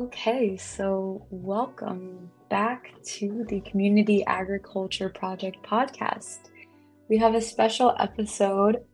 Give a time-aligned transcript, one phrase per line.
[0.00, 6.50] Okay, so welcome back to the Community Agriculture Project podcast.
[7.08, 8.84] We have a special episode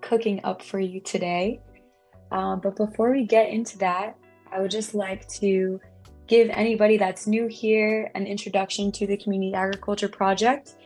[0.00, 1.60] cooking up for you today.
[2.32, 4.16] Uh, but before we get into that,
[4.50, 5.78] I would just like to
[6.26, 10.76] give anybody that's new here an introduction to the Community Agriculture Project.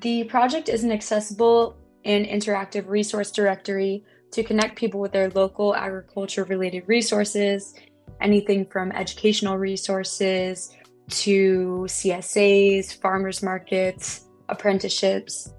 [0.00, 4.02] The project is an accessible and interactive resource directory
[4.32, 7.72] to connect people with their local agriculture related resources
[8.20, 10.74] anything from educational resources
[11.08, 15.52] to CSAs, farmers markets, apprenticeships.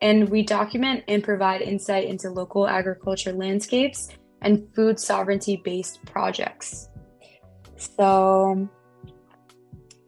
[0.00, 4.08] And we document and provide insight into local agriculture landscapes
[4.42, 6.88] and food sovereignty based projects.
[7.76, 8.68] So,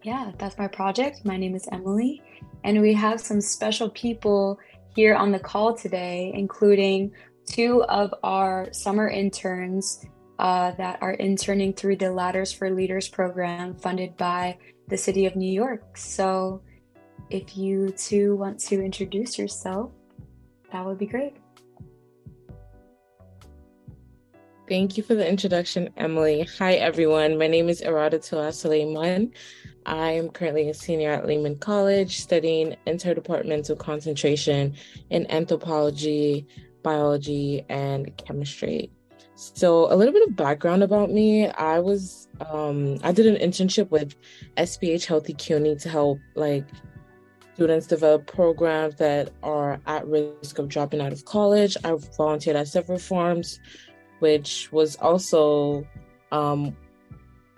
[0.02, 1.24] yeah, that's my project.
[1.24, 2.22] My name is Emily,
[2.64, 4.58] and we have some special people
[4.95, 7.12] here on the call today, including
[7.47, 10.05] two of our summer interns
[10.38, 15.37] uh, that are interning through the Ladders for Leaders program funded by the City of
[15.37, 15.97] New York.
[15.97, 16.62] So,
[17.31, 19.92] if you two want to introduce yourself,
[20.73, 21.36] that would be great.
[24.69, 26.48] Thank you for the introduction, Emily.
[26.58, 27.39] Hi, everyone.
[27.39, 29.33] My name is Iradatullah Sulayman.
[29.84, 34.75] I am currently a senior at Lehman College studying interdepartmental concentration
[35.11, 36.47] in anthropology,
[36.83, 38.91] biology, and chemistry.
[39.36, 41.48] So, a little bit of background about me.
[41.48, 44.14] I was, um, I did an internship with
[44.56, 46.64] SPH Healthy CUNY to help like
[47.55, 51.77] students develop programs that are at risk of dropping out of college.
[51.84, 53.58] I volunteered at several farms,
[54.20, 55.84] which was also,
[56.30, 56.77] um,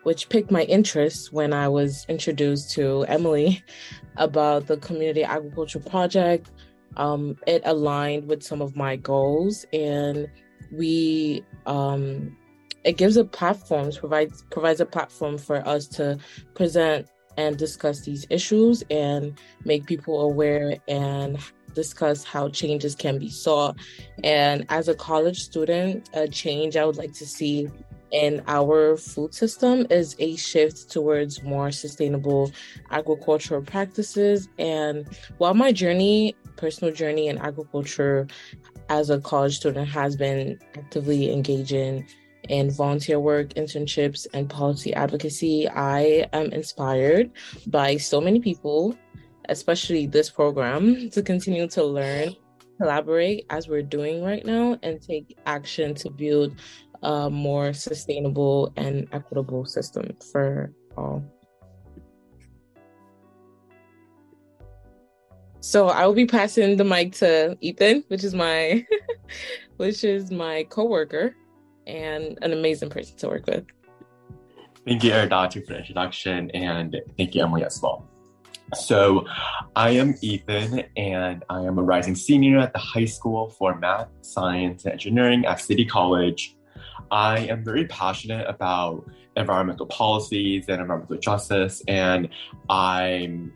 [0.05, 3.63] which piqued my interest when I was introduced to Emily
[4.17, 6.51] about the community agriculture project.
[6.97, 10.29] Um, it aligned with some of my goals and
[10.73, 12.37] we um,
[12.85, 16.19] it gives a platform provides provides a platform for us to
[16.55, 21.39] present and discuss these issues and make people aware and
[21.75, 23.77] discuss how changes can be sought.
[24.25, 27.69] And as a college student, a change I would like to see
[28.11, 32.51] in our food system is a shift towards more sustainable
[32.91, 34.49] agricultural practices.
[34.59, 35.07] And
[35.39, 38.27] while my journey, personal journey in agriculture
[38.89, 42.07] as a college student has been actively engaging
[42.49, 45.69] in volunteer work, internships, and policy advocacy.
[45.69, 47.31] I am inspired
[47.67, 48.97] by so many people,
[49.49, 52.37] especially this program, to continue to learn,
[52.79, 56.55] collaborate as we're doing right now, and take action to build
[57.03, 61.23] a more sustainable and equitable system for all.
[65.67, 68.87] So I will be passing the mic to Ethan, which is my
[69.79, 71.35] which is my coworker
[71.89, 73.65] and an amazing person to work with.
[74.87, 78.07] Thank you, Iradatu, for the introduction, and thank you, Emily, as well.
[78.75, 79.27] So,
[79.75, 84.07] I am Ethan, and I am a rising senior at the high school for math,
[84.21, 86.57] science, and engineering at City College.
[87.11, 89.05] I am very passionate about
[89.37, 92.29] environmental policies and environmental justice, and
[92.71, 93.53] I'm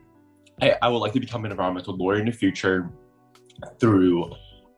[0.63, 2.91] I, I would like to become an environmental lawyer in the future
[3.79, 4.33] through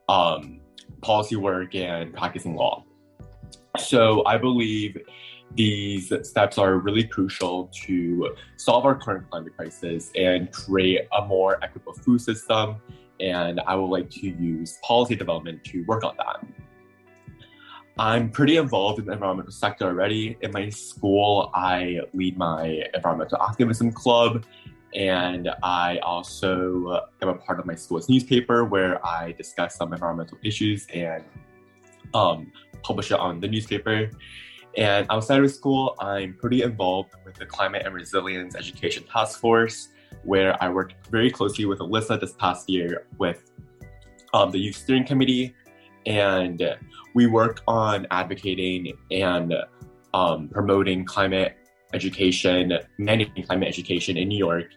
[0.09, 0.61] um,
[1.01, 2.85] policy work and practicing law.
[3.77, 4.97] So I believe
[5.55, 11.63] these steps are really crucial to solve our current climate crisis and create a more
[11.63, 12.77] equitable food system.
[13.19, 16.45] And I would like to use policy development to work on that.
[17.97, 20.35] I'm pretty involved in the environmental sector already.
[20.41, 24.45] In my school, I lead my environmental activism club
[24.95, 30.37] and I also am a part of my school's newspaper where I discuss some environmental
[30.43, 31.23] issues and
[32.13, 32.51] um,
[32.83, 34.09] publish it on the newspaper.
[34.77, 39.89] And outside of school, I'm pretty involved with the Climate and Resilience Education Task Force,
[40.23, 43.51] where I worked very closely with Elissa this past year with
[44.33, 45.55] um, the Youth Steering Committee.
[46.05, 46.61] And
[47.13, 49.53] we work on advocating and
[50.13, 51.57] um, promoting climate
[51.93, 54.67] education, managing climate education in New York.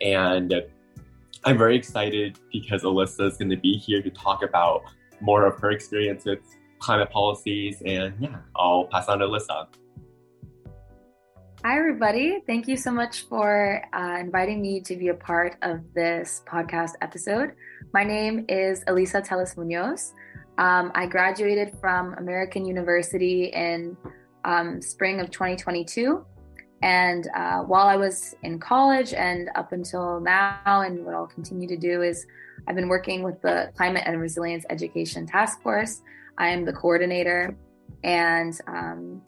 [0.00, 0.54] And
[1.44, 4.82] I'm very excited because Elissa is going to be here to talk about
[5.20, 6.40] more of her experience with
[6.78, 7.82] climate policies.
[7.84, 9.68] And yeah, I'll pass on to Elissa.
[11.64, 12.40] Hi, everybody.
[12.44, 16.94] Thank you so much for uh, inviting me to be a part of this podcast
[17.00, 17.52] episode.
[17.94, 20.12] My name is Elissa Teles Muñoz.
[20.58, 23.96] Um, I graduated from American University in
[24.44, 26.24] um, spring of 2022.
[26.82, 31.68] And uh, while I was in college and up until now, and what I'll continue
[31.68, 32.26] to do is
[32.66, 36.02] I've been working with the Climate and Resilience Education Task Force.
[36.38, 37.56] I am the coordinator.
[38.02, 39.22] And um,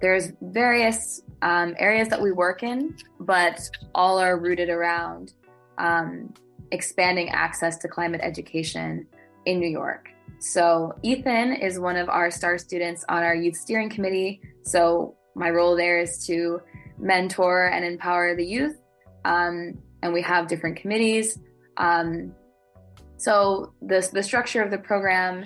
[0.00, 3.60] there's various um, areas that we work in, but
[3.94, 5.32] all are rooted around
[5.78, 6.34] um,
[6.70, 9.06] expanding access to climate education
[9.46, 10.08] in New York.
[10.38, 14.40] So, Ethan is one of our STAR students on our youth steering committee.
[14.62, 16.60] So, my role there is to
[16.98, 18.76] mentor and empower the youth.
[19.24, 21.38] Um, and we have different committees.
[21.76, 22.34] Um,
[23.16, 25.44] so, the, the structure of the program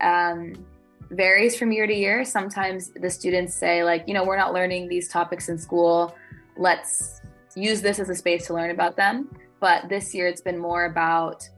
[0.00, 0.54] um,
[1.10, 2.24] varies from year to year.
[2.24, 6.14] Sometimes the students say, like, you know, we're not learning these topics in school.
[6.56, 7.20] Let's
[7.56, 9.28] use this as a space to learn about them.
[9.60, 11.48] But this year it's been more about,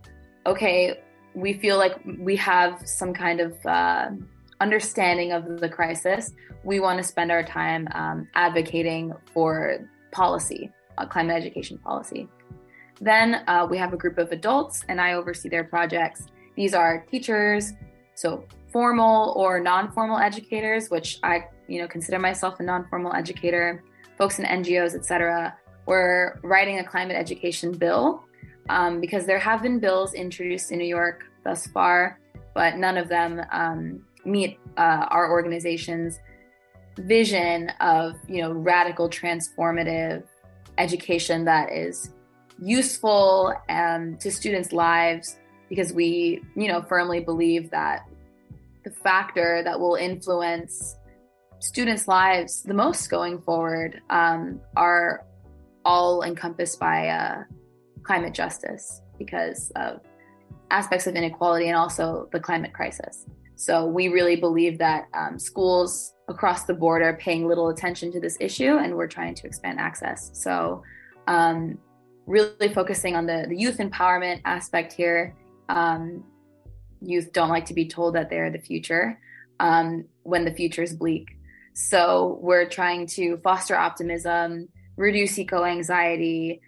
[0.47, 1.00] okay,
[1.35, 4.11] we feel like we have some kind of uh,
[4.62, 6.32] understanding of the crisis.
[6.62, 9.79] We want to spend our time um, advocating for
[10.12, 12.29] policy, uh, climate education policy.
[13.00, 16.26] Then uh, we have a group of adults, and I oversee their projects.
[16.55, 17.73] These are teachers,
[18.14, 23.82] so formal or non-formal educators, which I, you know, consider myself a non-formal educator,
[24.17, 25.56] folks in NGOs, etc.
[25.87, 28.23] We're writing a climate education bill
[28.69, 32.20] um, because there have been bills introduced in New York thus far,
[32.55, 36.20] but none of them um, meet uh, our organization's
[36.98, 40.24] vision of, you know, radical, transformative
[40.78, 42.12] education that is
[42.60, 45.38] useful um, to students' lives
[45.69, 48.08] because we, you know, firmly believe that
[48.84, 50.96] the factor that will influence
[51.60, 55.25] students' lives the most going forward um, are
[55.84, 57.42] all encompassed by uh,
[58.02, 60.00] climate justice because of
[60.70, 63.26] aspects of inequality and also the climate crisis.
[63.56, 68.20] So we really believe that um, schools across the board are paying little attention to
[68.20, 70.31] this issue, and we're trying to expand access.
[70.34, 70.82] So
[71.26, 71.78] um,
[72.26, 75.37] really focusing on the, the youth empowerment aspect here.
[75.69, 76.25] Um,
[77.00, 79.19] youth don't like to be told that they're the future
[79.60, 81.28] um, when the future is bleak.
[81.75, 86.60] So we're trying to foster optimism, reduce eco anxiety,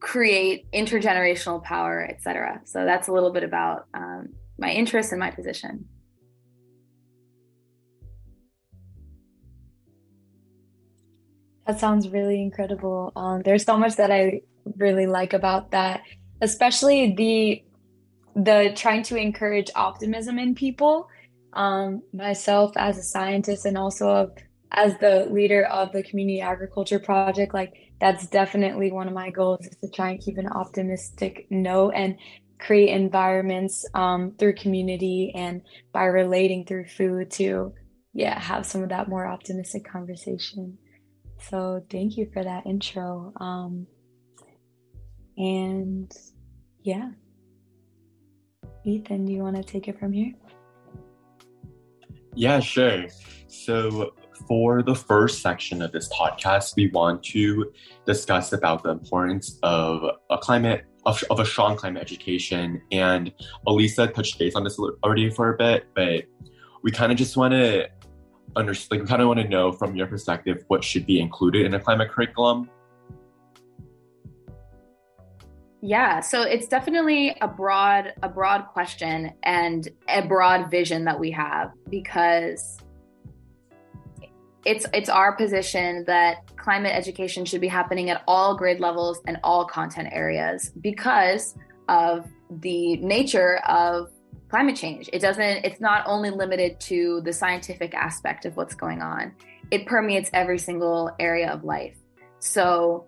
[0.00, 2.60] create intergenerational power, etc.
[2.64, 4.28] So that's a little bit about um,
[4.58, 5.86] my interest and my position.
[11.66, 13.12] That sounds really incredible.
[13.14, 14.40] Um, there's so much that I
[14.76, 16.02] really like about that,
[16.40, 17.64] especially the
[18.34, 21.08] the trying to encourage optimism in people.
[21.52, 24.32] Um, myself as a scientist and also
[24.70, 29.64] as the leader of the community agriculture project, like that's definitely one of my goals
[29.66, 32.16] is to try and keep an optimistic note and
[32.58, 35.62] create environments um, through community and
[35.92, 37.72] by relating through food to
[38.14, 40.78] yeah have some of that more optimistic conversation
[41.48, 43.86] so thank you for that intro um,
[45.36, 46.12] and
[46.82, 47.10] yeah
[48.84, 50.32] Ethan, do you want to take it from here?
[52.34, 53.06] Yeah, sure.
[53.46, 54.14] So
[54.48, 57.72] for the first section of this podcast, we want to
[58.06, 62.80] discuss about the importance of a climate of, of a strong climate education.
[62.90, 63.32] And
[63.66, 66.24] Elissa touched base on this already for a bit, but
[66.82, 67.88] we kind of just want to
[68.56, 71.74] understand, like, kind of want to know from your perspective what should be included in
[71.74, 72.68] a climate curriculum.
[75.84, 81.32] Yeah, so it's definitely a broad a broad question and a broad vision that we
[81.32, 82.78] have because
[84.64, 89.38] it's it's our position that climate education should be happening at all grade levels and
[89.42, 91.56] all content areas because
[91.88, 92.30] of
[92.60, 94.11] the nature of
[94.52, 95.08] climate change.
[95.14, 99.32] It doesn't it's not only limited to the scientific aspect of what's going on.
[99.70, 101.96] It permeates every single area of life.
[102.38, 103.06] So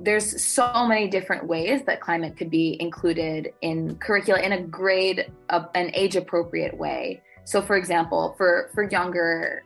[0.00, 5.30] there's so many different ways that climate could be included in curricula in a grade
[5.48, 9.62] an age appropriate way so for example for for younger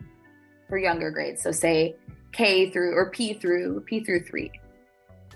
[0.68, 1.96] for younger grades so say
[2.30, 4.52] k through or p through p through 3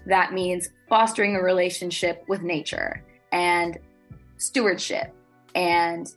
[0.06, 3.02] that means fostering a relationship with nature
[3.32, 3.78] and
[4.38, 5.14] stewardship
[5.54, 6.12] and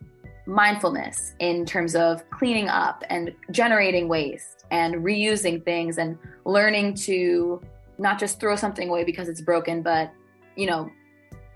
[0.45, 7.61] mindfulness in terms of cleaning up and generating waste and reusing things and learning to
[7.97, 10.11] not just throw something away because it's broken, but
[10.55, 10.89] you know,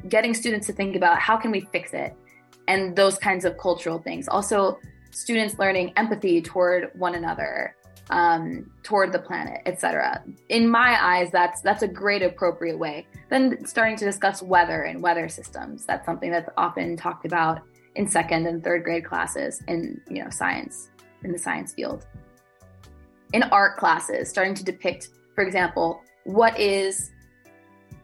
[0.10, 2.16] getting students to think about how can we fix it
[2.68, 4.28] and those kinds of cultural things.
[4.28, 4.80] Also,
[5.12, 7.76] students learning empathy toward one another,
[8.10, 10.24] um, toward the planet, etc.
[10.50, 13.08] In my eyes, that's that's a great appropriate way.
[13.30, 15.86] Then starting to discuss weather and weather systems.
[15.86, 17.62] That's something that's often talked about
[17.96, 20.90] in second and third grade classes in you know science
[21.24, 22.06] in the science field.
[23.34, 27.12] In art classes, starting to depict, for example, what is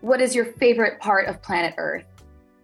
[0.01, 2.05] what is your favorite part of planet Earth?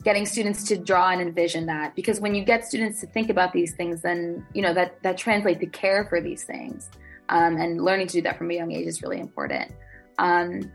[0.03, 3.51] Getting students to draw and envision that because when you get students to think about
[3.51, 6.89] these things, then you know that that translates to care for these things.
[7.29, 9.71] Um, and learning to do that from a young age is really important.
[10.17, 10.71] Um,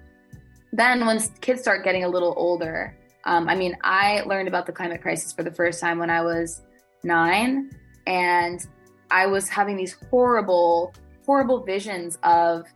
[0.72, 4.72] then, once kids start getting a little older, um, I mean, I learned about the
[4.72, 6.62] climate crisis for the first time when I was
[7.02, 7.70] nine,
[8.06, 8.66] and
[9.10, 10.94] I was having these horrible,
[11.26, 12.66] horrible visions of,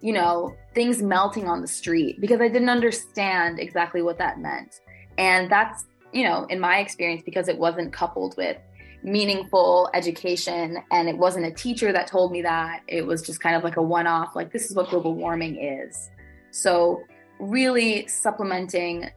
[0.00, 4.80] you know, things melting on the street because I didn't understand exactly what that meant.
[5.18, 8.58] And that's, you know, in my experience, because it wasn't coupled with
[9.02, 13.56] meaningful education and it wasn't a teacher that told me that, it was just kind
[13.56, 16.10] of like a one off, like, this is what global warming is.
[16.50, 17.02] So,
[17.38, 19.10] really supplementing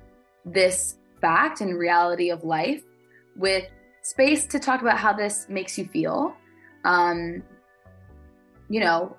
[0.45, 2.83] this fact and reality of life
[3.35, 3.65] with
[4.01, 6.35] space to talk about how this makes you feel.
[6.83, 7.43] Um,
[8.69, 9.15] you know,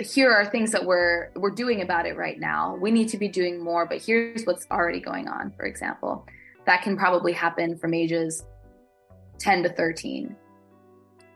[0.00, 2.76] here are things that we're we're doing about it right now.
[2.76, 6.26] We need to be doing more, but here's what's already going on, for example.
[6.66, 8.44] That can probably happen from ages
[9.38, 10.34] 10 to 13.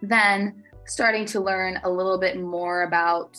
[0.03, 3.37] Then starting to learn a little bit more about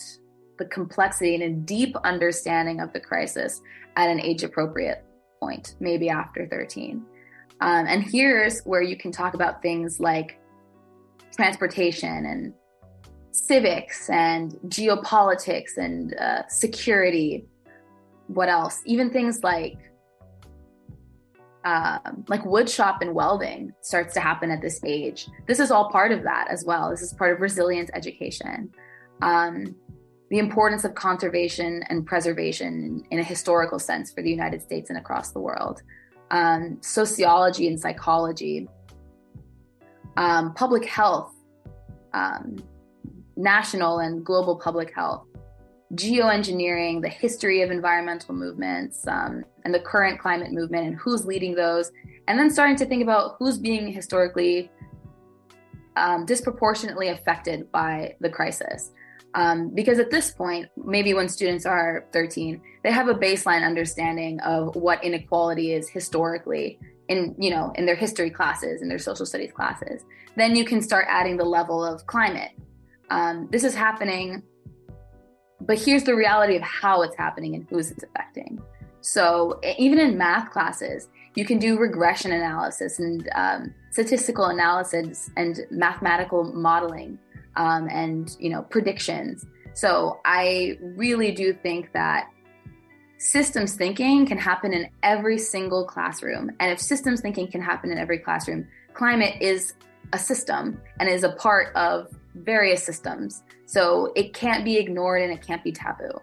[0.58, 3.60] the complexity and a deep understanding of the crisis
[3.96, 5.04] at an age appropriate
[5.40, 7.04] point, maybe after 13.
[7.60, 10.38] Um, and here's where you can talk about things like
[11.34, 12.54] transportation and
[13.32, 17.46] civics and geopolitics and uh, security.
[18.28, 18.80] What else?
[18.84, 19.78] Even things like
[21.64, 25.28] uh, like wood shop and welding starts to happen at this age.
[25.46, 26.90] This is all part of that as well.
[26.90, 28.70] This is part of resilience education.
[29.20, 29.76] Um,
[30.30, 34.98] the importance of conservation and preservation in a historical sense for the United States and
[34.98, 35.82] across the world,
[36.30, 38.66] um, sociology and psychology,
[40.16, 41.34] um, public health,
[42.14, 42.56] um,
[43.36, 45.26] national and global public health,
[45.94, 51.54] geoengineering, the history of environmental movements, um, and the current climate movement and who's leading
[51.54, 51.92] those,
[52.28, 54.70] and then starting to think about who's being historically
[55.96, 58.92] um, disproportionately affected by the crisis.
[59.34, 64.40] Um, because at this point, maybe when students are 13, they have a baseline understanding
[64.40, 69.26] of what inequality is historically in you know in their history classes in their social
[69.26, 70.04] studies classes.
[70.36, 72.50] Then you can start adding the level of climate.
[73.10, 74.42] Um, this is happening,
[75.66, 78.60] but here's the reality of how it's happening and who's it's affecting.
[79.00, 85.60] So even in math classes, you can do regression analysis and um, statistical analysis and
[85.70, 87.18] mathematical modeling
[87.56, 89.44] um, and you know predictions.
[89.74, 92.28] So I really do think that
[93.18, 97.98] systems thinking can happen in every single classroom, and if systems thinking can happen in
[97.98, 99.74] every classroom, climate is
[100.12, 103.42] a system and is a part of various systems.
[103.66, 106.20] So it can't be ignored and it can't be taboo.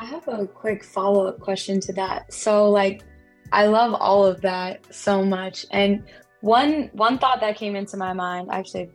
[0.00, 2.32] I have a quick follow up question to that.
[2.32, 3.02] So, like,
[3.50, 5.66] I love all of that so much.
[5.72, 6.04] And
[6.40, 8.90] one one thought that came into my mind actually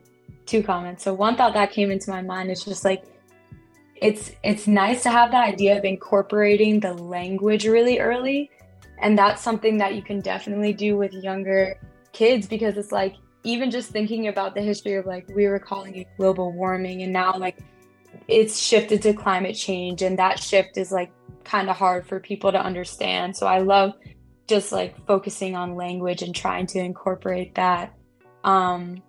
[0.46, 3.04] two comments so one thought that came into my mind is just like
[3.96, 8.50] it's it's nice to have that idea of incorporating the language really early
[9.00, 11.78] and that's something that you can definitely do with younger
[12.12, 13.14] kids because it's like
[13.44, 17.12] even just thinking about the history of like we were calling it global warming and
[17.12, 17.58] now like
[18.28, 21.12] it's shifted to climate change and that shift is like
[21.44, 23.92] kind of hard for people to understand so i love
[24.46, 27.94] just like focusing on language and trying to incorporate that.
[28.42, 29.02] Um,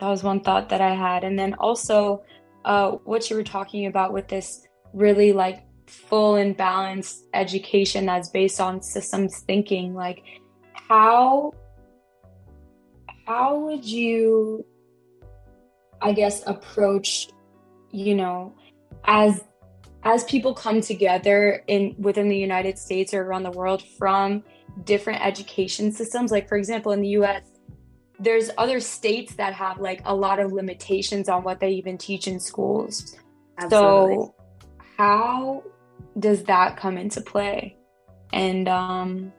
[0.00, 1.24] that was one thought that I had.
[1.24, 2.22] And then also,
[2.64, 8.28] uh, what you were talking about with this really like full and balanced education that's
[8.28, 10.22] based on systems thinking, like
[10.72, 11.52] how
[13.26, 14.64] how would you
[16.00, 17.28] i guess approach
[17.90, 18.54] you know
[19.04, 19.42] as
[20.02, 24.42] as people come together in within the united states or around the world from
[24.82, 26.30] different education systems.
[26.30, 27.42] Like, for example, in the US,
[28.18, 32.26] there's other states that have like a lot of limitations on what they even teach
[32.26, 33.16] in schools.
[33.58, 34.16] Absolutely.
[34.16, 34.34] So,
[34.96, 35.62] how
[36.18, 37.76] does that come into play?
[38.32, 39.32] And, um,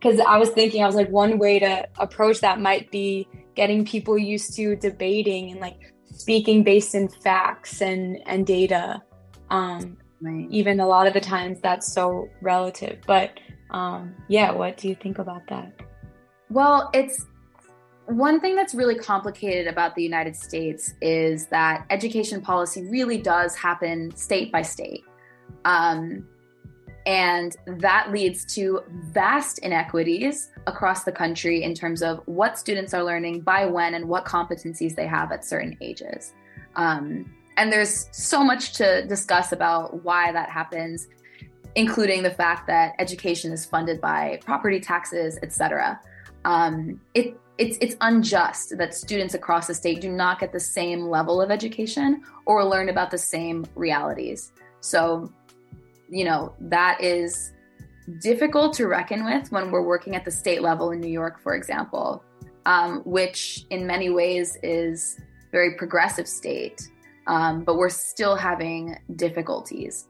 [0.00, 3.84] because I was thinking, I was like, one way to approach that might be getting
[3.84, 9.02] people used to debating and like speaking based in facts and and data.
[9.50, 10.46] Um, right.
[10.50, 13.38] Even a lot of the times that's so relative, but
[13.70, 15.72] um, yeah, what do you think about that?
[16.48, 17.26] Well, it's
[18.06, 23.54] one thing that's really complicated about the United States is that education policy really does
[23.54, 25.04] happen state by state.
[25.64, 26.26] Um,
[27.06, 33.02] and that leads to vast inequities across the country in terms of what students are
[33.02, 36.34] learning, by when, and what competencies they have at certain ages.
[36.76, 41.08] Um, and there's so much to discuss about why that happens
[41.74, 46.00] including the fact that education is funded by property taxes, etc.
[46.44, 51.02] Um, it it's it's unjust that students across the state do not get the same
[51.02, 54.52] level of education or learn about the same realities.
[54.80, 55.30] So,
[56.10, 57.52] you know, that is
[58.20, 61.54] difficult to reckon with when we're working at the state level in New York, for
[61.54, 62.24] example,
[62.66, 65.18] um, which in many ways is
[65.52, 66.88] very progressive state,
[67.26, 70.08] um, but we're still having difficulties.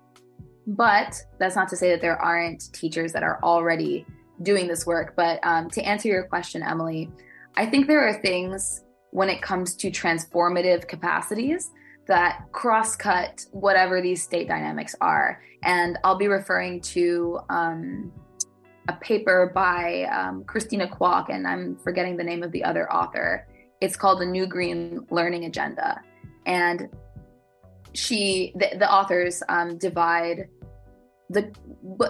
[0.67, 4.07] But that's not to say that there aren't teachers that are already
[4.43, 5.15] doing this work.
[5.17, 7.11] But um, to answer your question, Emily,
[7.57, 11.71] I think there are things when it comes to transformative capacities
[12.07, 15.43] that cross cut whatever these state dynamics are.
[15.63, 18.13] And I'll be referring to um,
[18.89, 23.47] a paper by um, Christina Kwauk, and I'm forgetting the name of the other author.
[23.81, 26.01] It's called The New Green Learning Agenda.
[26.47, 26.89] And
[27.93, 30.49] she, the, the authors um, divide
[31.29, 31.53] the,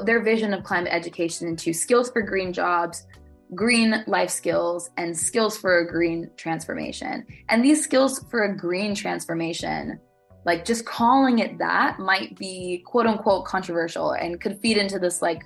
[0.04, 3.06] their vision of climate education into skills for green jobs,
[3.54, 7.26] green life skills and skills for a green transformation.
[7.48, 10.00] And these skills for a green transformation,
[10.44, 15.20] like just calling it that might be quote unquote controversial and could feed into this
[15.20, 15.42] like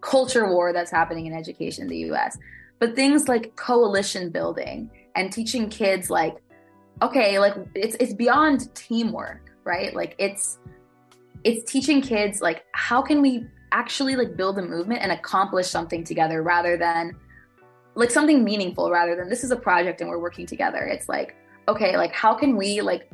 [0.00, 2.38] culture war that's happening in education in the US.
[2.78, 6.36] But things like coalition building and teaching kids like
[7.02, 9.94] okay, like it's it's beyond teamwork, right?
[9.94, 10.58] Like it's
[11.44, 16.02] it's teaching kids like how can we actually like build a movement and accomplish something
[16.02, 17.14] together rather than
[17.94, 20.84] like something meaningful rather than this is a project and we're working together.
[20.84, 21.34] It's like,
[21.66, 23.10] okay, like how can we like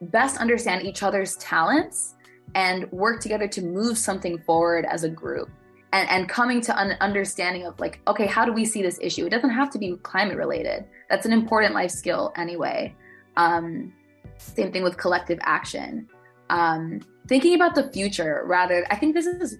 [0.00, 2.14] best understand each other's talents
[2.54, 5.50] and work together to move something forward as a group?
[5.92, 9.26] And, and coming to an understanding of like, okay, how do we see this issue?
[9.26, 10.84] It doesn't have to be climate related.
[11.08, 12.94] That's an important life skill anyway.
[13.36, 13.92] Um,
[14.38, 16.08] same thing with collective action.
[16.50, 19.58] Um, thinking about the future rather, I think this is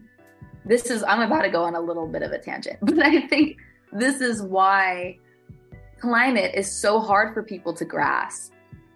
[0.64, 3.26] this is I'm about to go on a little bit of a tangent, but I
[3.26, 3.58] think
[3.92, 5.18] this is why
[6.00, 8.52] climate is so hard for people to grasp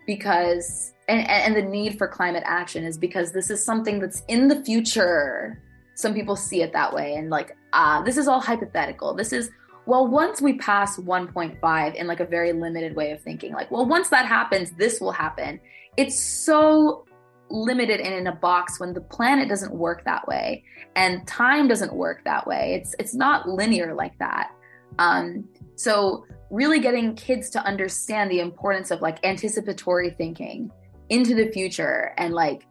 [0.09, 4.49] because and, and the need for climate action is because this is something that's in
[4.49, 5.63] the future.
[5.95, 9.15] Some people see it that way and like ah this is all hypothetical.
[9.15, 9.51] This is
[9.87, 13.87] well once we pass 1.5 in like a very limited way of thinking like well
[13.87, 15.61] once that happens this will happen.
[15.99, 17.05] It's so
[17.51, 20.65] limited and in a box when the planet doesn't work that way
[20.97, 22.81] and time doesn't work that way.
[22.81, 24.53] It's it's not linear like that.
[24.99, 30.71] Um, so really getting kids to understand the importance of like anticipatory thinking
[31.11, 32.67] into the future and like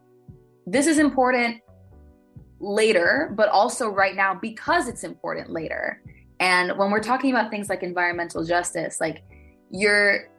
[0.65, 1.61] this is important
[2.59, 6.01] later, but also right now because it's important later.
[6.39, 9.23] And when we're talking about things like environmental justice, like
[9.71, 10.29] you're,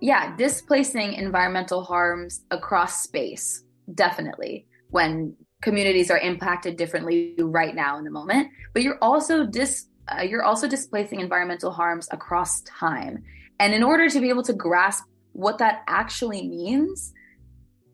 [0.00, 8.04] yeah, displacing environmental harms across space, definitely, when communities are impacted differently right now in
[8.04, 8.48] the moment.
[8.72, 9.86] But you're also dis
[10.18, 13.22] uh, you're also displacing environmental harms across time.
[13.58, 17.12] And in order to be able to grasp what that actually means,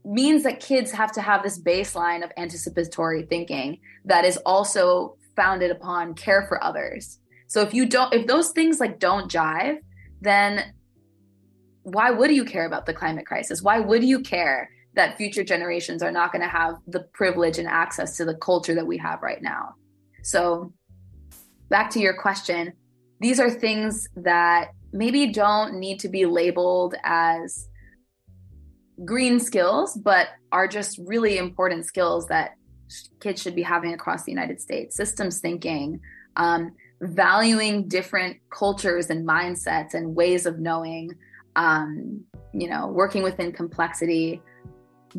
[0.05, 5.71] means that kids have to have this baseline of anticipatory thinking that is also founded
[5.71, 7.19] upon care for others.
[7.47, 9.79] So if you don't if those things like don't jive,
[10.21, 10.73] then
[11.83, 13.63] why would you care about the climate crisis?
[13.63, 17.69] Why would you care that future generations are not going to have the privilege and
[17.69, 19.75] access to the culture that we have right now?
[20.23, 20.73] So
[21.69, 22.73] back to your question,
[23.21, 27.69] these are things that maybe don't need to be labeled as
[29.05, 32.53] green skills, but are just really important skills that
[33.21, 34.97] kids should be having across the United States.
[34.97, 36.01] Systems thinking,
[36.37, 41.13] um, valuing different cultures and mindsets and ways of knowing,
[41.57, 44.41] um, you know, working within complexity,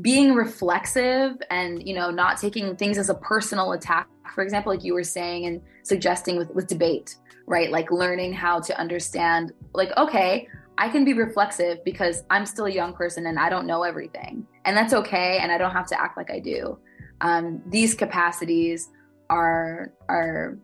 [0.02, 4.84] being reflexive and, you know, not taking things as a personal attack for example, like
[4.84, 7.16] you were saying and suggesting with, with debate,
[7.46, 7.72] right?
[7.72, 12.72] Like learning how to understand, like, okay, I can be reflexive because I'm still a
[12.72, 14.48] young person and I don't know everything.
[14.66, 15.40] And that's okay.
[15.42, 16.78] And I don't have to act like I do.
[17.22, 18.90] Um, these capacities
[19.30, 20.58] are are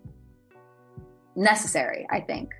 [1.36, 2.54] necessary, I think.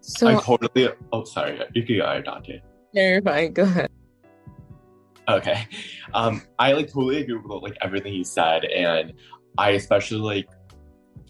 [0.00, 0.88] So I totally.
[1.12, 1.60] Oh, sorry.
[1.74, 2.60] You can go, Dante.
[2.94, 3.52] No, you're fine.
[3.52, 3.90] Go ahead.
[5.30, 5.66] Okay.
[6.12, 9.12] Um, I like totally agree with like everything you said, and
[9.58, 10.48] I especially like.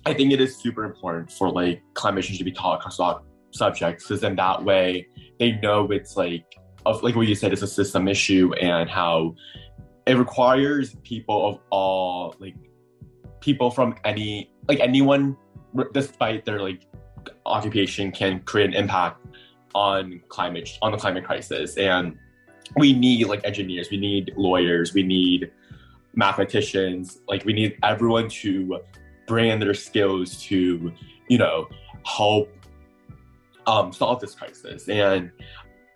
[0.07, 3.23] I think it is super important for like climate change to be taught across all
[3.51, 5.07] subjects, because then that way
[5.39, 6.47] they know it's like
[6.87, 9.35] of like what you said, it's a system issue, and how
[10.07, 12.57] it requires people of all like
[13.41, 15.37] people from any like anyone
[15.93, 16.87] despite their like
[17.45, 19.25] occupation can create an impact
[19.75, 22.17] on climate on the climate crisis and
[22.77, 25.51] we need like engineers, we need lawyers, we need
[26.15, 28.81] mathematicians, like we need everyone to
[29.27, 30.93] bring in their skills to,
[31.29, 31.69] you know,
[32.05, 32.49] help
[33.67, 34.89] um, solve this crisis.
[34.89, 35.31] And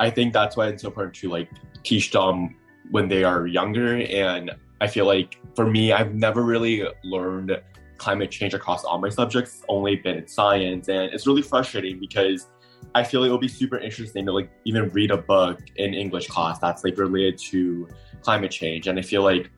[0.01, 1.51] I think that's why it's so important to like
[1.83, 2.57] teach them
[2.91, 3.97] when they are younger.
[3.97, 7.61] And I feel like for me, I've never really learned
[7.97, 10.89] climate change across all my subjects, only been in science.
[10.89, 12.49] And it's really frustrating because
[12.95, 16.29] I feel like it'll be super interesting to like even read a book in English
[16.29, 17.89] class that's like related to
[18.23, 18.87] climate change.
[18.87, 19.51] And I feel like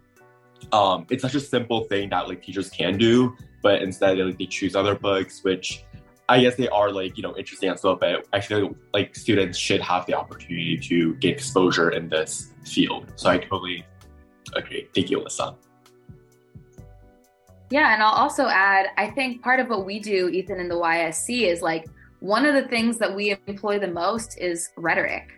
[0.72, 4.46] um, it's such a simple thing that like teachers can do, but instead like, they
[4.46, 5.84] choose other books, which
[6.28, 8.00] I guess they are like you know interesting and stuff.
[8.00, 13.12] But I feel like students should have the opportunity to get exposure in this field.
[13.16, 13.84] So I totally
[14.54, 14.88] agree.
[14.94, 15.56] Thank you, Elissa.
[17.70, 20.76] Yeah, and I'll also add, I think part of what we do, Ethan, in the
[20.76, 21.86] YSC is like
[22.20, 25.32] one of the things that we employ the most is rhetoric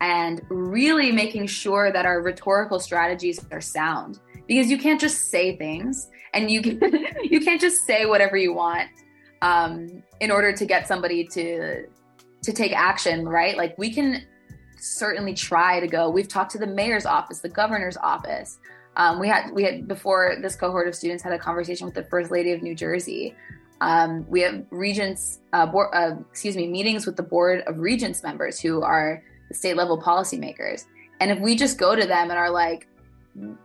[0.00, 4.20] and really making sure that our rhetorical strategies are sound.
[4.46, 6.80] Because you can't just say things and you can,
[7.22, 8.90] you can't just say whatever you want
[9.40, 11.86] um, in order to get somebody to
[12.42, 13.56] to take action right?
[13.56, 14.22] Like we can
[14.76, 16.10] certainly try to go.
[16.10, 18.58] We've talked to the mayor's office the governor's office.
[18.96, 22.04] Um, we had we had before this cohort of students had a conversation with the
[22.04, 23.34] first lady of new jersey
[23.84, 28.22] um, we have regents uh, board, uh, excuse me meetings with the board of regents
[28.22, 30.86] members who are the state level policymakers.
[31.20, 32.88] And if we just go to them and are like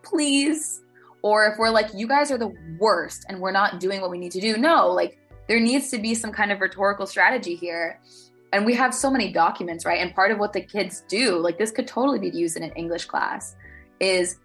[0.03, 0.81] please
[1.21, 4.17] or if we're like you guys are the worst and we're not doing what we
[4.17, 4.57] need to do.
[4.57, 8.01] No like there needs to be some kind of rhetorical strategy here.
[8.51, 10.01] And we have so many documents right?
[10.01, 12.71] And part of what the kids do like this could totally be used in an
[12.71, 13.55] english class
[14.01, 14.37] is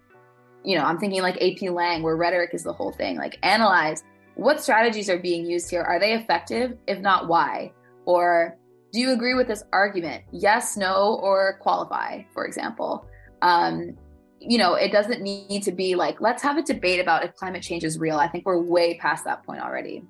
[0.63, 3.17] you know i'm thinking like ap lang where rhetoric is the whole thing.
[3.17, 5.81] Like analyze what strategies are being used here?
[5.81, 6.77] Are they effective?
[6.87, 7.71] If not why?
[8.05, 8.57] Or
[8.91, 10.23] do you agree with this argument?
[10.31, 13.05] Yes no or qualify for example.
[13.41, 13.97] Um,
[14.39, 17.63] you know, it doesn't need to be like, let's have a debate about if climate
[17.63, 18.17] change is real.
[18.17, 20.03] I think we're way past that point already.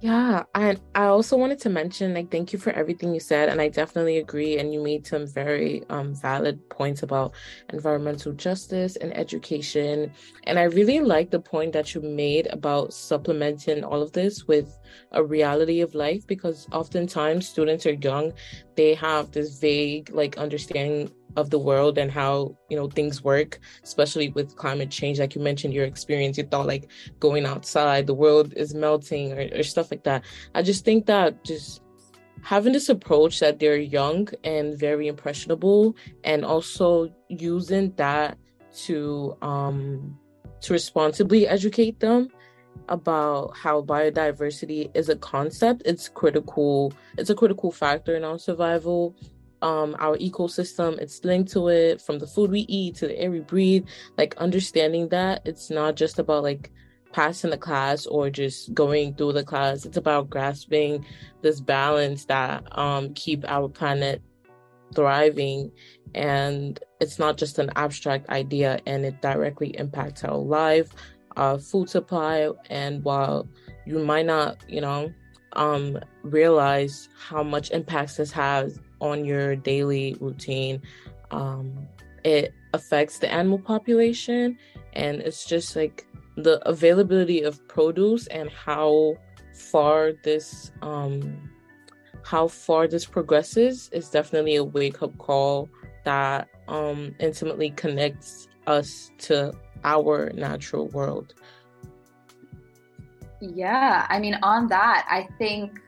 [0.00, 3.60] Yeah, and I also wanted to mention like thank you for everything you said and
[3.60, 7.34] I definitely agree and you made some very um valid points about
[7.72, 10.12] environmental justice and education
[10.44, 14.78] and I really like the point that you made about supplementing all of this with
[15.10, 18.32] a reality of life because oftentimes students are young
[18.76, 23.60] they have this vague like understanding of the world and how you know things work
[23.84, 28.14] especially with climate change like you mentioned your experience you thought like going outside the
[28.14, 30.24] world is melting or, or stuff like that.
[30.54, 31.82] I just think that just
[32.42, 38.38] having this approach that they're young and very impressionable and also using that
[38.84, 40.18] to um
[40.60, 42.28] to responsibly educate them
[42.88, 49.16] about how biodiversity is a concept it's critical it's a critical factor in our survival
[49.62, 50.98] um our ecosystem.
[50.98, 53.86] It's linked to it from the food we eat to the air we breathe.
[54.16, 56.70] Like understanding that it's not just about like
[57.12, 59.84] passing the class or just going through the class.
[59.86, 61.04] It's about grasping
[61.42, 64.22] this balance that um keep our planet
[64.94, 65.70] thriving.
[66.14, 70.92] And it's not just an abstract idea and it directly impacts our life
[71.38, 73.48] our food supply and while
[73.86, 75.10] you might not you know
[75.54, 80.82] um realize how much impacts this has on your daily routine.
[81.30, 81.88] Um,
[82.24, 84.58] it affects the animal population,
[84.94, 86.06] and it's just like
[86.36, 89.16] the availability of produce and how
[89.52, 91.50] far this um,
[92.24, 95.68] how far this progresses is definitely a wake up call
[96.04, 99.52] that um, intimately connects us to
[99.84, 101.34] our natural world.
[103.40, 105.80] Yeah, I mean, on that, I think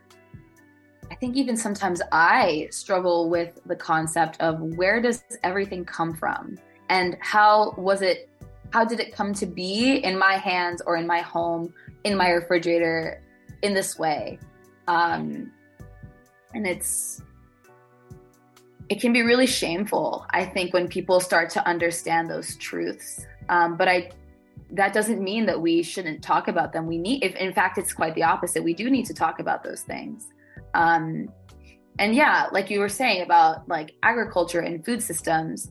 [1.21, 6.59] think even sometimes I struggle with the concept of where does everything come from?
[6.89, 8.29] And how was it
[8.73, 12.31] how did it come to be in my hands or in my home in my
[12.31, 13.23] refrigerator
[13.63, 14.39] in this way?
[14.89, 15.53] Um,
[16.55, 17.23] and it's
[18.89, 23.25] it can be really shameful i think when people start to understand those truths.
[23.49, 24.11] Um, but i
[24.73, 26.87] that doesn't mean that we shouldn't talk about them.
[26.87, 28.65] We need if in fact it's quite the opposite.
[28.65, 30.29] We do need to talk about those things
[30.75, 31.29] um,
[31.99, 35.71] and yeah, like you were saying about like agriculture and food systems,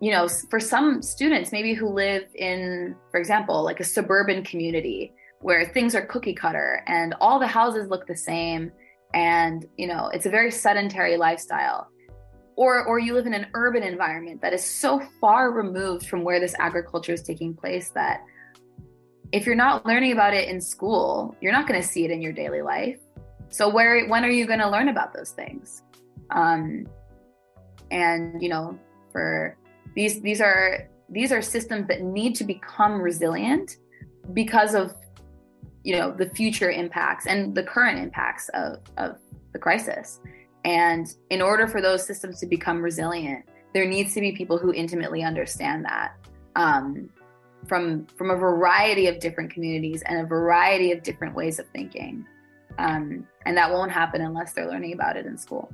[0.00, 5.12] you know, for some students, maybe who live in, for example, like a suburban community
[5.40, 8.72] where things are cookie cutter and all the houses look the same
[9.14, 11.88] and, you know, it's a very sedentary lifestyle.
[12.56, 16.40] Or, or you live in an urban environment that is so far removed from where
[16.40, 18.24] this agriculture is taking place that
[19.30, 22.22] if you're not learning about it in school, you're not going to see it in
[22.22, 22.98] your daily life.
[23.50, 25.82] So where when are you going to learn about those things?
[26.30, 26.86] Um,
[27.90, 28.78] and you know,
[29.12, 29.56] for
[29.94, 33.76] these these are these are systems that need to become resilient
[34.32, 34.94] because of
[35.84, 39.18] you know the future impacts and the current impacts of, of
[39.52, 40.20] the crisis
[40.64, 44.72] and in order for those systems to become resilient there needs to be people who
[44.72, 46.14] intimately understand that
[46.56, 47.08] um,
[47.68, 52.26] from from a variety of different communities and a variety of different ways of thinking
[52.78, 55.72] um, and that won't happen unless they're learning about it in school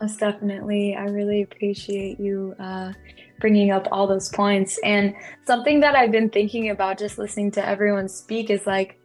[0.00, 0.94] Most definitely.
[0.94, 2.92] I really appreciate you uh,
[3.40, 4.78] bringing up all those points.
[4.84, 9.00] And something that I've been thinking about just listening to everyone speak is like,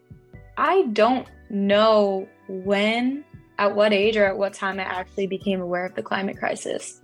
[0.57, 3.25] I don't know when,
[3.57, 7.01] at what age, or at what time I actually became aware of the climate crisis.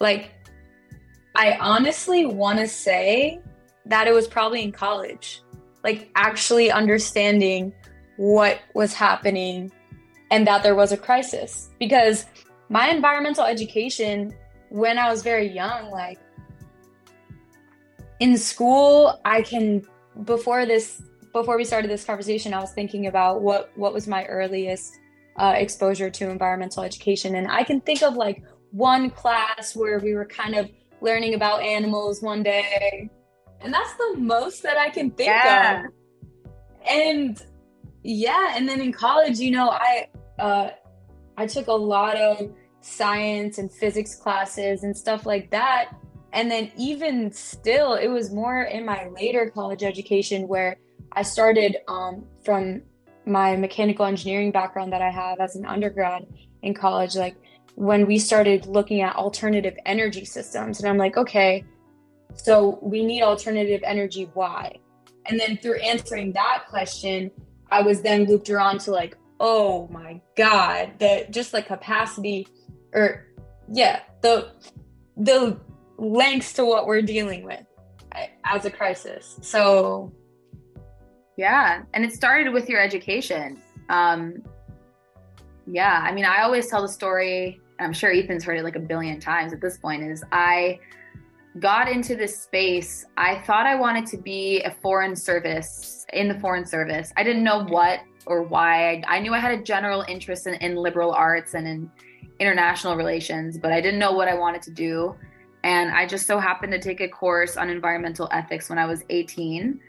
[0.00, 0.32] Like,
[1.36, 3.40] I honestly want to say
[3.86, 5.42] that it was probably in college,
[5.82, 7.72] like actually understanding
[8.16, 9.70] what was happening
[10.30, 11.70] and that there was a crisis.
[11.78, 12.26] Because
[12.68, 14.34] my environmental education
[14.74, 16.18] when I was very young, like
[18.18, 19.86] in school, I can
[20.24, 21.00] before this
[21.32, 24.98] before we started this conversation, I was thinking about what what was my earliest
[25.36, 28.42] uh, exposure to environmental education, and I can think of like
[28.72, 30.68] one class where we were kind of
[31.00, 33.08] learning about animals one day,
[33.64, 35.84] and that's the most that I can think yeah.
[35.84, 35.92] of.
[36.88, 37.42] And
[38.02, 40.70] yeah, and then in college, you know, I uh,
[41.36, 45.96] I took a lot of science and physics classes and stuff like that.
[46.32, 50.76] And then, even still, it was more in my later college education where
[51.12, 52.82] I started um, from
[53.24, 56.26] my mechanical engineering background that I have as an undergrad
[56.62, 57.14] in college.
[57.14, 57.36] Like,
[57.76, 61.64] when we started looking at alternative energy systems, and I'm like, okay,
[62.36, 64.30] so we need alternative energy.
[64.34, 64.76] Why?
[65.26, 67.30] And then, through answering that question,
[67.70, 72.46] I was then looped around to like, oh my god the just like capacity
[72.92, 73.26] or
[73.72, 74.50] yeah the
[75.16, 75.58] the
[75.98, 77.64] lengths to what we're dealing with
[78.44, 80.12] as a crisis so
[81.36, 84.36] yeah and it started with your education um
[85.66, 88.80] yeah i mean i always tell the story i'm sure ethan's heard it like a
[88.80, 90.78] billion times at this point is i
[91.60, 96.38] got into this space i thought i wanted to be a foreign service in the
[96.40, 98.90] foreign service i didn't know what or why.
[98.90, 101.90] I, I knew I had a general interest in, in liberal arts and in
[102.38, 105.14] international relations, but I didn't know what I wanted to do.
[105.62, 109.02] And I just so happened to take a course on environmental ethics when I was
[109.08, 109.80] 18.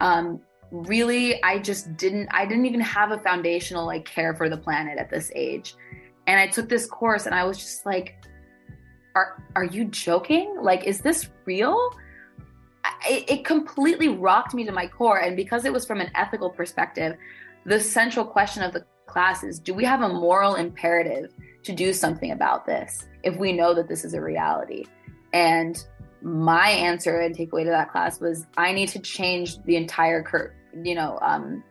[0.00, 4.56] Um, really, I just didn't, I didn't even have a foundational like care for the
[4.56, 5.74] planet at this age.
[6.26, 8.16] And I took this course and I was just like,
[9.16, 10.58] are, are you joking?
[10.60, 11.90] Like, is this real?
[13.08, 15.18] It, it completely rocked me to my core.
[15.18, 17.16] And because it was from an ethical perspective,
[17.64, 21.92] the central question of the class is do we have a moral imperative to do
[21.94, 24.84] something about this if we know that this is a reality?
[25.32, 25.82] And
[26.20, 30.52] my answer and takeaway to that class was I need to change the entire,
[30.82, 31.64] you know, um,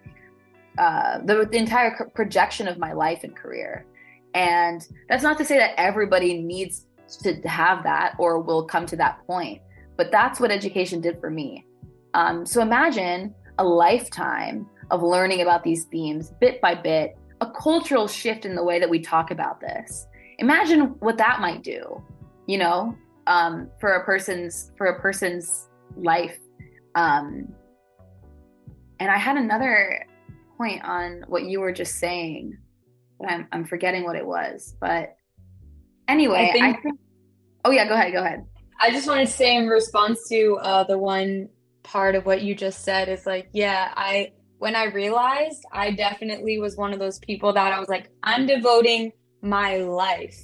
[0.80, 3.86] uh, the, the entire projection of my life and career.
[4.34, 8.96] And that's not to say that everybody needs to have that or will come to
[8.98, 9.62] that point,
[9.98, 11.66] but that's what education did for me.
[12.14, 18.08] Um, so imagine a lifetime of learning about these themes bit by bit, a cultural
[18.08, 20.08] shift in the way that we talk about this.
[20.40, 22.04] Imagine what that might do,
[22.48, 22.96] you know,
[23.28, 26.38] um, for a person's for a person's life.
[26.96, 27.48] Um,
[29.00, 30.06] and I had another
[30.58, 32.58] point on what you were just saying,
[33.20, 34.76] but I'm I'm forgetting what it was.
[34.80, 35.16] But
[36.08, 37.00] anyway, I think, I think
[37.66, 38.46] oh yeah, go ahead, go ahead.
[38.80, 41.50] I just wanted to say in response to uh, the one
[41.84, 46.60] part of what you just said is like, yeah, I when I realized I definitely
[46.60, 50.38] was one of those people that I was like, I'm devoting my life.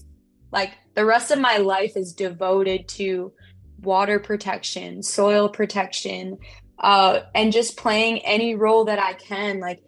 [0.51, 3.33] Like the rest of my life is devoted to
[3.81, 6.37] water protection, soil protection,
[6.79, 9.59] uh, and just playing any role that I can.
[9.59, 9.81] Like,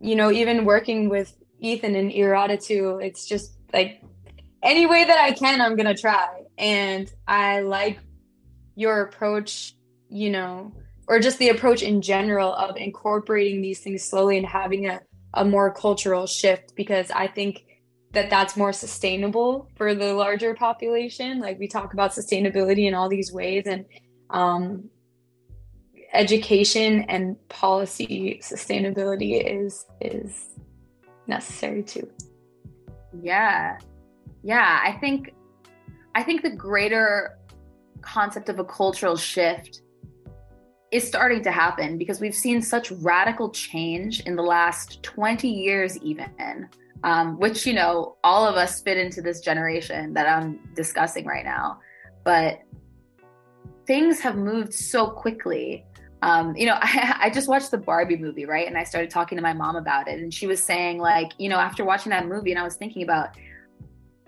[0.00, 4.02] you know, even working with Ethan and Iradatu, it's just like
[4.62, 6.44] any way that I can, I'm gonna try.
[6.56, 7.98] And I like
[8.74, 9.74] your approach,
[10.08, 10.72] you know,
[11.06, 15.00] or just the approach in general of incorporating these things slowly and having a,
[15.34, 17.64] a more cultural shift because I think
[18.12, 21.40] that that's more sustainable for the larger population.
[21.40, 23.84] Like we talk about sustainability in all these ways and
[24.30, 24.90] um,
[26.12, 30.58] education and policy sustainability is is
[31.26, 32.10] necessary too.
[33.22, 33.78] Yeah.
[34.42, 35.34] Yeah, I think
[36.14, 37.38] I think the greater
[38.00, 39.82] concept of a cultural shift
[40.90, 45.98] is starting to happen because we've seen such radical change in the last 20 years,
[45.98, 46.68] even
[47.04, 51.44] um, which, you know, all of us fit into this generation that I'm discussing right
[51.44, 51.78] now.
[52.24, 52.60] But
[53.86, 55.84] things have moved so quickly.
[56.22, 58.66] Um, you know, I, I just watched the Barbie movie, right?
[58.66, 60.18] And I started talking to my mom about it.
[60.18, 63.02] And she was saying, like, you know, after watching that movie, and I was thinking
[63.02, 63.30] about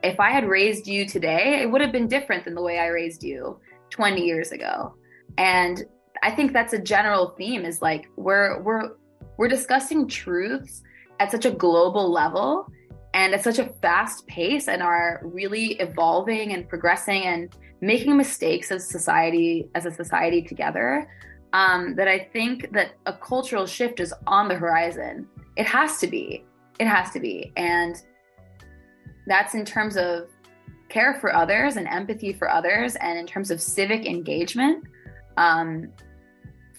[0.03, 2.87] if I had raised you today, it would have been different than the way I
[2.87, 3.61] raised you
[3.91, 4.95] 20 years ago.
[5.39, 5.83] And
[6.23, 8.91] I think that's a general theme is like we're we're
[9.37, 10.83] we're discussing truths
[11.19, 12.67] at such a global level
[13.15, 18.71] and at such a fast pace and are really evolving and progressing and making mistakes
[18.71, 21.09] as society as a society together
[21.55, 25.27] um, that i think that a cultural shift is on the horizon.
[25.57, 26.45] It has to be.
[26.79, 27.53] It has to be.
[27.57, 27.97] And
[29.27, 30.29] that's in terms of
[30.89, 34.85] care for others and empathy for others and in terms of civic engagement.
[35.37, 35.93] Um,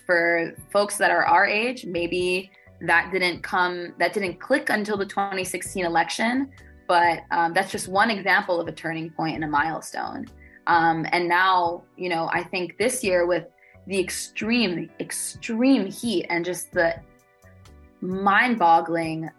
[0.05, 2.51] for folks that are our age maybe
[2.81, 6.51] that didn't come that didn't click until the 2016 election
[6.87, 10.25] but um, that's just one example of a turning point and a milestone.
[10.67, 13.45] Um, and now you know i think this year with
[13.87, 16.95] the extreme extreme heat and just the
[18.01, 19.29] mind-boggling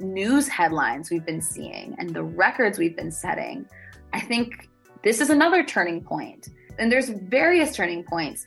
[0.00, 3.66] news headlines we've been seeing and the records we've been setting
[4.12, 4.68] i think
[5.02, 6.48] this is another turning point.
[6.78, 8.46] and there's various turning points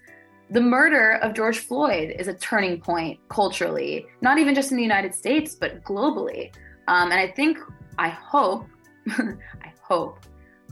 [0.50, 4.84] the murder of George Floyd is a turning point culturally, not even just in the
[4.84, 6.54] United States, but globally.
[6.88, 7.58] Um, and I think,
[7.98, 8.68] I hope,
[9.10, 10.20] I hope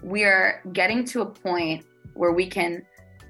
[0.03, 2.85] we are getting to a point where we can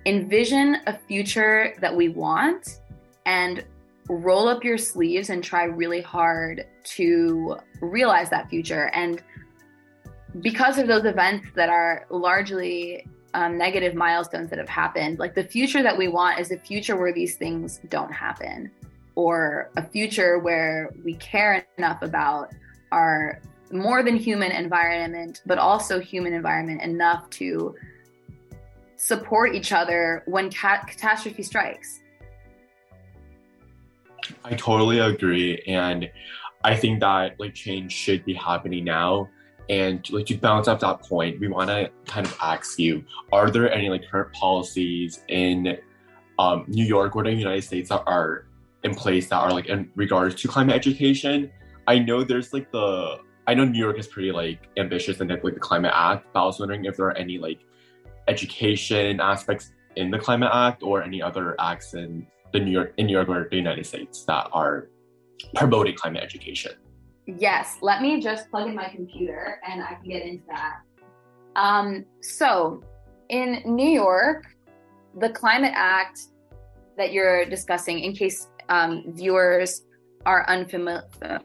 [0.06, 2.82] envision a future that we want
[3.26, 3.64] and
[4.10, 8.90] roll up your sleeves and try really hard to realize that future.
[8.94, 9.22] And
[10.42, 15.20] because of those events that are largely um, negative milestones that have happened.
[15.20, 18.72] Like the future that we want is a future where these things don't happen,
[19.16, 22.52] or a future where we care enough about
[22.92, 27.76] our more than human environment, but also human environment enough to
[28.98, 32.01] support each other when cat- catastrophe strikes.
[34.44, 35.62] I totally agree.
[35.68, 36.10] And
[36.64, 39.30] I think that like change should be happening now
[39.72, 43.50] and like to bounce off that point, we want to kind of ask you: Are
[43.50, 45.78] there any like current policies in
[46.38, 48.48] um, New York or the United States that are
[48.84, 51.50] in place that are like in regards to climate education?
[51.88, 55.42] I know there's like the I know New York is pretty like ambitious and like
[55.42, 57.60] the Climate Act, but I was wondering if there are any like
[58.28, 63.06] education aspects in the Climate Act or any other acts in the New York in
[63.08, 64.90] New York or the United States that are
[65.56, 66.72] promoting climate education.
[67.26, 70.80] Yes, let me just plug in my computer and I can get into that.
[71.56, 72.84] Um, so,
[73.30, 74.46] in New York,
[75.20, 76.20] the Climate Act
[76.98, 79.84] that you're discussing, in case um, viewers
[80.26, 81.04] are unfamiliar,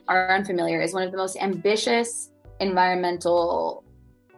[0.08, 3.84] are unfamiliar, is one of the most ambitious environmental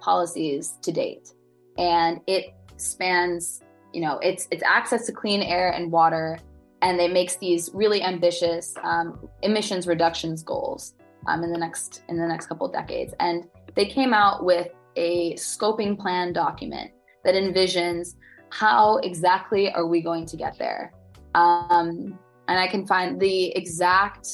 [0.00, 1.30] policies to date,
[1.76, 6.38] and it spans, you know, it's it's access to clean air and water,
[6.82, 10.94] and it makes these really ambitious um, emissions reductions goals
[11.26, 13.14] um, in the next in the next couple decades.
[13.20, 16.90] And they came out with a scoping plan document
[17.24, 18.14] that envisions
[18.50, 20.92] how exactly are we going to get there.
[21.34, 24.28] Um, and I can find the exact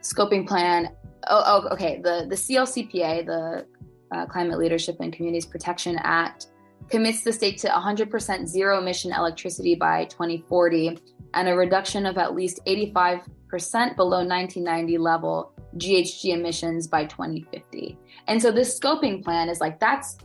[0.00, 0.90] scoping plan.
[1.28, 2.00] Oh, oh okay.
[2.02, 3.66] The the CLCPA, the
[4.10, 6.48] uh, Climate Leadership and Communities Protection Act,
[6.90, 10.98] commits the state to 100% zero emission electricity by 2040
[11.34, 17.98] and a reduction of at least 85 percent below 1990 level GHG emissions by 2050.
[18.26, 20.18] And so this scoping plan is like, that's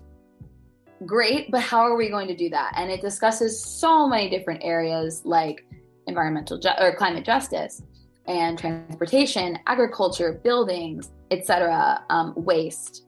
[1.05, 2.73] great, but how are we going to do that?
[2.75, 5.65] And it discusses so many different areas like
[6.07, 7.81] environmental ju- or climate justice
[8.25, 13.05] and transportation, agriculture, buildings, etc., um, waste.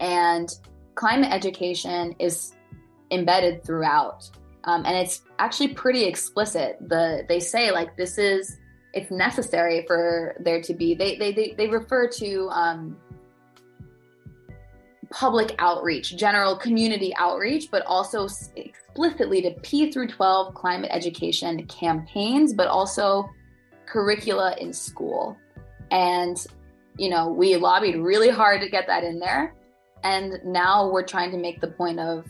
[0.00, 0.48] And
[0.96, 2.54] climate education is
[3.12, 4.28] embedded throughout.
[4.64, 6.76] Um, and it's actually pretty explicit.
[6.80, 8.58] The they say like this is
[8.92, 12.96] it's necessary for there to be they they they, they refer to um,
[15.10, 22.52] public outreach general community outreach but also explicitly to p through 12 climate education campaigns
[22.52, 23.24] but also
[23.86, 25.36] curricula in school
[25.92, 26.44] and
[26.98, 29.54] you know we lobbied really hard to get that in there
[30.02, 32.26] and now we're trying to make the point of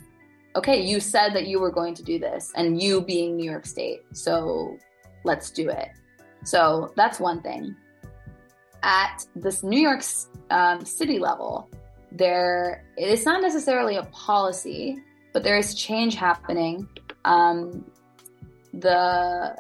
[0.55, 3.67] okay you said that you were going to do this and you being new york
[3.67, 4.77] state so
[5.25, 5.89] let's do it
[6.47, 7.75] so that's one thing.
[8.83, 10.03] At this New York
[10.51, 11.69] um, City level,
[12.13, 15.03] there it's not necessarily a policy,
[15.33, 16.89] but there is change happening.
[17.25, 17.85] Um,
[18.73, 19.57] the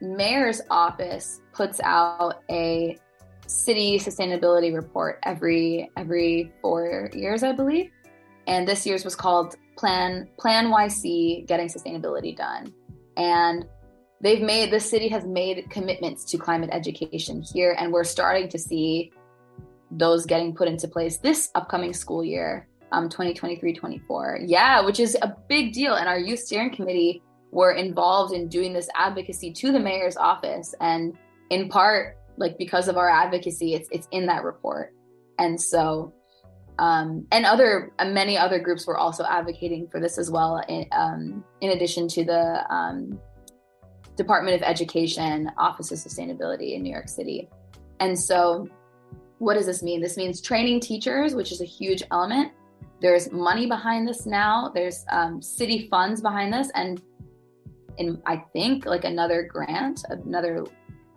[0.00, 2.96] mayor's office puts out a
[3.46, 7.90] city sustainability report every every four years, I believe.
[8.46, 12.72] And this year's was called Plan PlaNYC Getting Sustainability Done.
[13.16, 13.66] And
[14.20, 18.58] they've made the city has made commitments to climate education here, and we're starting to
[18.58, 19.12] see
[19.90, 24.44] those getting put into place this upcoming school year, um, 2023-24.
[24.46, 25.94] Yeah, which is a big deal.
[25.94, 27.22] And our youth steering committee
[27.52, 31.16] were involved in doing this advocacy to the mayor's office, and
[31.50, 34.94] in part like because of our advocacy it's it's in that report.
[35.38, 36.12] And so
[36.78, 40.86] um, and other uh, many other groups were also advocating for this as well in,
[40.92, 43.18] um, in addition to the um,
[44.16, 47.48] department of education office of sustainability in new york city.
[48.00, 48.68] And so
[49.38, 50.02] what does this mean?
[50.02, 52.52] This means training teachers which is a huge element.
[53.00, 54.70] There's money behind this now.
[54.74, 56.70] There's um, city funds behind this.
[56.74, 57.00] And
[57.98, 60.64] in i think like another grant another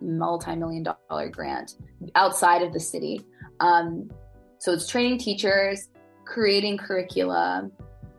[0.02, 1.76] multi-million dollar grant
[2.16, 3.22] outside of the city.
[3.60, 4.10] Um,
[4.58, 5.89] so it's training teachers,
[6.26, 7.70] creating curricula,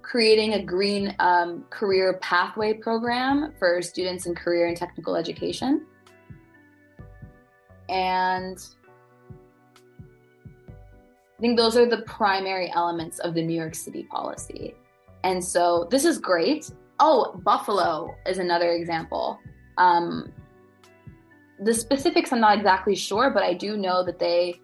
[0.02, 5.86] creating a green um, career pathway program for students in career and technical education.
[7.88, 8.58] And
[11.38, 14.74] I think those are the primary elements of the New York City policy.
[15.24, 16.70] And so this is great.
[16.98, 19.38] Oh, Buffalo is another example.
[19.78, 20.32] Um,
[21.60, 24.60] the specifics I'm not exactly sure, but I do know that they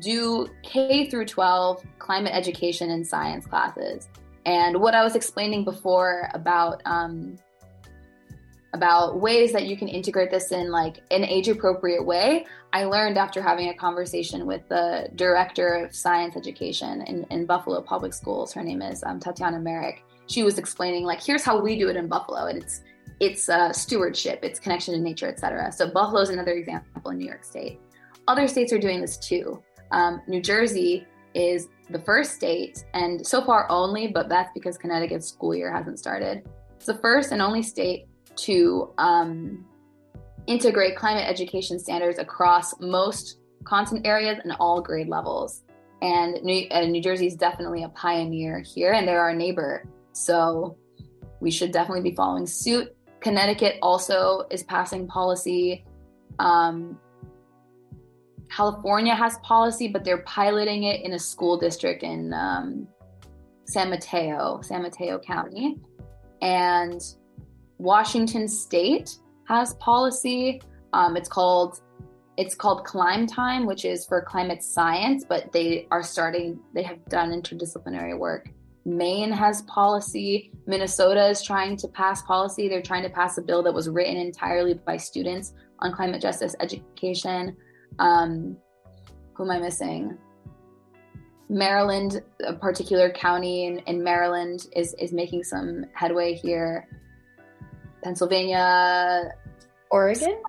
[0.00, 4.08] do K through 12 climate education and science classes.
[4.46, 7.36] And what I was explaining before about um,
[8.74, 13.16] about ways that you can integrate this in like an age appropriate way, I learned
[13.16, 18.52] after having a conversation with the director of science education in, in Buffalo Public Schools.
[18.52, 20.04] Her name is um, Tatiana Merrick.
[20.26, 22.82] She was explaining like, here's how we do it in Buffalo, and it's
[23.20, 25.72] it's uh, stewardship, it's connection to nature, etc.
[25.72, 27.80] So Buffalo is another example in New York State.
[28.28, 29.62] Other states are doing this too.
[29.90, 35.26] Um, New Jersey is the first state, and so far only, but that's because Connecticut's
[35.26, 36.48] school year hasn't started.
[36.76, 38.06] It's the first and only state
[38.36, 39.64] to um,
[40.46, 45.62] integrate climate education standards across most content areas and all grade levels.
[46.00, 49.84] And New, uh, New Jersey is definitely a pioneer here, and they're our neighbor.
[50.12, 50.76] So
[51.40, 52.94] we should definitely be following suit.
[53.20, 55.84] Connecticut also is passing policy.
[56.38, 56.98] Um,
[58.50, 62.88] California has policy, but they're piloting it in a school district in um,
[63.64, 65.76] San Mateo, San Mateo County.
[66.40, 67.00] And
[67.78, 69.16] Washington State
[69.46, 70.62] has policy.
[70.92, 71.80] Um, it's called
[72.36, 76.60] it's called ClimeTime, which is for climate science, but they are starting.
[76.72, 78.48] They have done interdisciplinary work
[78.88, 80.50] Maine has policy.
[80.66, 82.68] Minnesota is trying to pass policy.
[82.68, 86.56] They're trying to pass a bill that was written entirely by students on climate justice
[86.60, 87.54] education.
[87.98, 88.56] Um,
[89.34, 90.16] who am I missing?
[91.50, 96.88] Maryland, a particular county in, in Maryland, is is making some headway here.
[98.02, 99.32] Pennsylvania,
[99.90, 100.40] Oregon,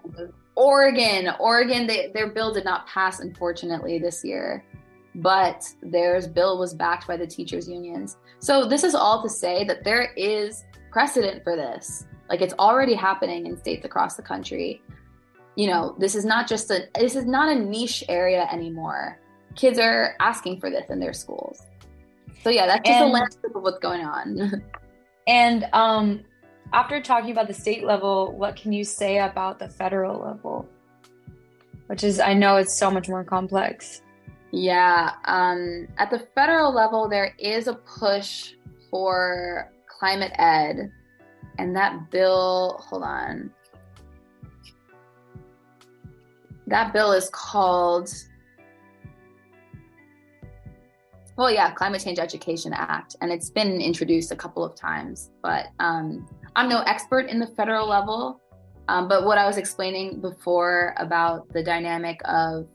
[0.56, 1.88] Oregon, Oregon.
[1.88, 4.64] They, their bill did not pass, unfortunately, this year
[5.16, 8.18] but their bill was backed by the teachers unions.
[8.40, 12.08] So this is all to say that there is precedent for this.
[12.30, 14.82] Like it's already happening in states across the country.
[15.56, 19.20] You know, this is not just a this is not a niche area anymore.
[19.56, 21.62] Kids are asking for this in their schools.
[22.44, 24.64] So yeah, that's just and, a landscape of what's going on.
[25.28, 26.24] and um
[26.72, 30.70] after talking about the state level, what can you say about the federal level?
[31.88, 34.02] Which is I know it's so much more complex.
[34.52, 38.54] Yeah, um, at the federal level, there is a push
[38.90, 40.92] for climate ed,
[41.60, 43.52] and that bill, hold on.
[46.66, 48.12] That bill is called,
[51.38, 55.68] well, yeah, Climate Change Education Act, and it's been introduced a couple of times, but
[55.80, 58.42] um, I'm no expert in the federal level.
[58.88, 62.68] Um, but what I was explaining before about the dynamic of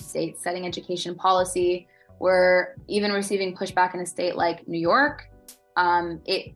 [0.00, 1.86] states setting education policy.
[2.18, 5.28] We're even receiving pushback in a state like New York.
[5.76, 6.54] Um, it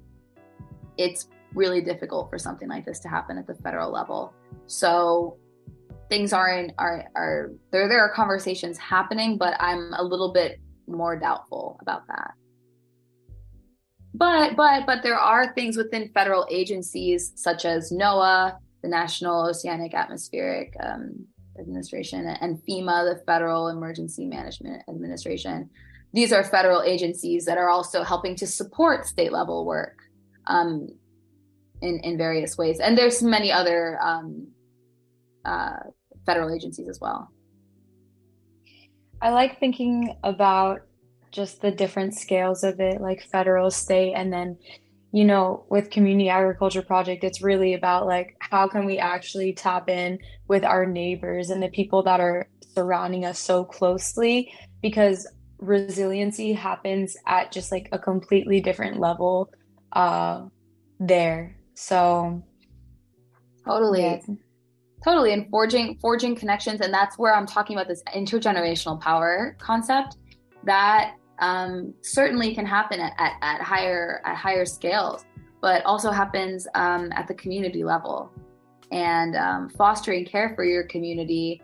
[0.99, 4.33] it's really difficult for something like this to happen at the federal level.
[4.67, 5.39] So
[6.09, 11.19] things aren't are are there there are conversations happening, but I'm a little bit more
[11.19, 12.35] doubtful about that.
[14.15, 19.95] But but but there are things within federal agencies such as NOAA, the National Oceanic
[19.95, 21.27] Atmospheric um,
[21.59, 25.71] Administration and FEMA, the Federal Emergency Management Administration.
[26.13, 29.99] These are federal agencies that are also helping to support state level work.
[30.47, 30.89] Um,
[31.83, 34.47] in in various ways, and there's many other um,
[35.45, 35.81] uh,
[36.25, 37.31] federal agencies as well.
[39.21, 40.83] I like thinking about
[41.31, 44.57] just the different scales of it, like federal, state, and then,
[45.13, 49.89] you know, with Community Agriculture Project, it's really about like how can we actually tap
[49.89, 55.27] in with our neighbors and the people that are surrounding us so closely because
[55.59, 59.53] resiliency happens at just like a completely different level
[59.93, 60.47] uh
[60.99, 61.57] there.
[61.75, 62.43] So
[63.67, 64.03] totally.
[64.03, 64.21] Yeah
[65.05, 70.17] totally and forging forging connections and that's where i'm talking about this intergenerational power concept
[70.65, 75.25] that um, certainly can happen at, at, at, higher at higher scales
[75.63, 78.31] but also happens um, at the community level.
[78.91, 81.63] And um, fostering care for your community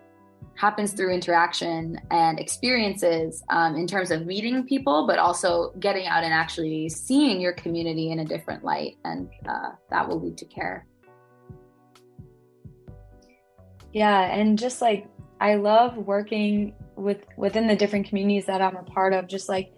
[0.55, 6.25] happens through interaction and experiences um, in terms of meeting people but also getting out
[6.25, 8.97] and actually seeing your community in a different light.
[9.05, 10.87] And uh, that will lead to care.
[13.93, 15.09] Yeah, and just like
[15.41, 19.73] I love working with within the different communities that I'm a part of, just like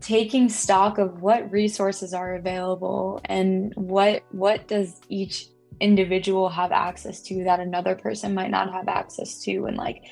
[0.00, 5.46] taking stock of what resources are available and what what does each
[5.80, 9.66] individual have access to that another person might not have access to?
[9.66, 10.02] And like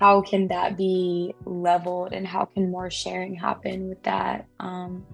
[0.00, 4.46] how can that be leveled and how can more sharing happen with that?
[4.60, 5.06] Um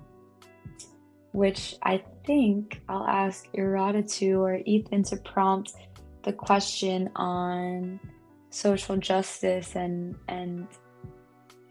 [1.32, 5.74] which i think i'll ask Iradatu or ethan to prompt
[6.24, 8.00] the question on
[8.50, 10.66] social justice and and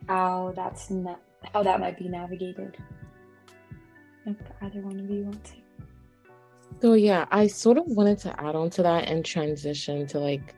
[0.08, 1.16] how that's na-
[1.54, 2.78] how that might be navigated.
[4.26, 5.54] If either one of you want to.
[6.82, 10.56] So yeah, I sort of wanted to add on to that and transition to like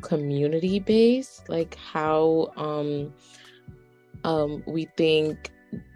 [0.00, 3.12] community based, like how um
[4.24, 5.50] um we think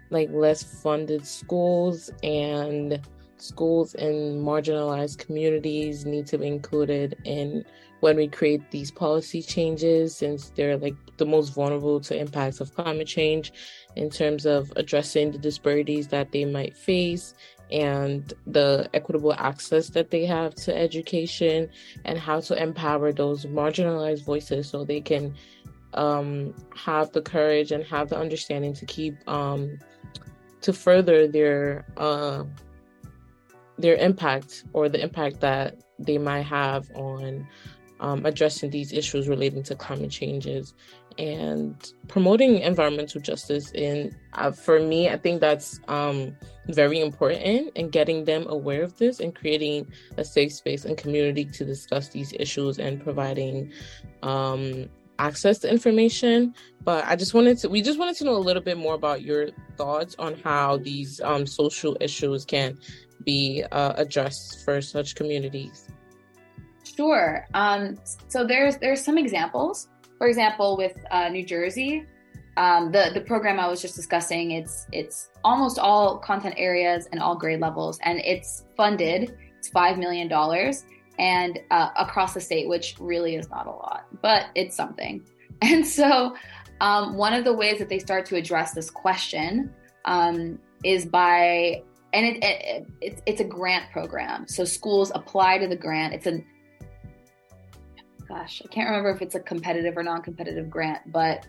[0.09, 2.99] like less funded schools and
[3.37, 7.65] schools in marginalized communities need to be included in
[8.03, 12.75] when we create these policy changes since they're like the most vulnerable to impacts of
[12.75, 13.53] climate change
[13.95, 17.33] in terms of addressing the disparities that they might face
[17.71, 21.69] and the equitable access that they have to education
[22.03, 25.33] and how to empower those marginalized voices so they can
[25.93, 29.79] um, have the courage and have the understanding to keep um,
[30.59, 32.43] to further their uh,
[33.77, 37.47] their impact or the impact that they might have on
[38.03, 40.73] um, addressing these issues relating to climate changes
[41.17, 43.71] and promoting environmental justice.
[43.71, 46.35] And uh, for me, I think that's um,
[46.67, 49.87] very important and getting them aware of this and creating
[50.17, 53.71] a safe space and community to discuss these issues and providing
[54.21, 56.53] um, access to information.
[56.83, 59.21] But I just wanted to, we just wanted to know a little bit more about
[59.21, 59.47] your
[59.77, 62.77] thoughts on how these um, social issues can
[63.23, 65.87] be uh, addressed for such communities?
[66.95, 67.47] Sure.
[67.53, 69.89] Um, so there's there's some examples.
[70.17, 72.05] For example, with uh, New Jersey,
[72.57, 77.21] um, the the program I was just discussing, it's it's almost all content areas and
[77.21, 79.35] all grade levels, and it's funded.
[79.57, 80.85] It's five million dollars,
[81.17, 85.25] and uh, across the state, which really is not a lot, but it's something.
[85.61, 86.35] And so,
[86.81, 89.73] um, one of the ways that they start to address this question
[90.03, 94.45] um, is by and it, it, it, it's a grant program.
[94.47, 96.13] So schools apply to the grant.
[96.13, 96.43] It's a
[98.33, 101.45] gosh, I can't remember if it's a competitive or non-competitive grant, but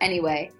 [0.00, 0.50] anyway,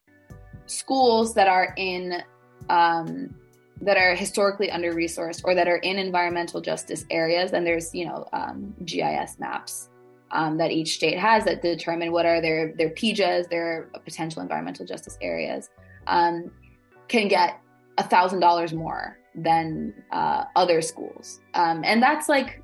[0.66, 2.22] schools that are in
[2.68, 3.34] um,
[3.82, 8.06] that are historically under resourced or that are in environmental justice areas, and there's you
[8.06, 9.88] know um, GIS maps
[10.30, 14.86] um, that each state has that determine what are their their PEJAs, their potential environmental
[14.86, 15.68] justice areas,
[16.06, 16.50] um,
[17.08, 17.60] can get
[17.98, 22.62] a thousand dollars more than uh, other schools, um, and that's like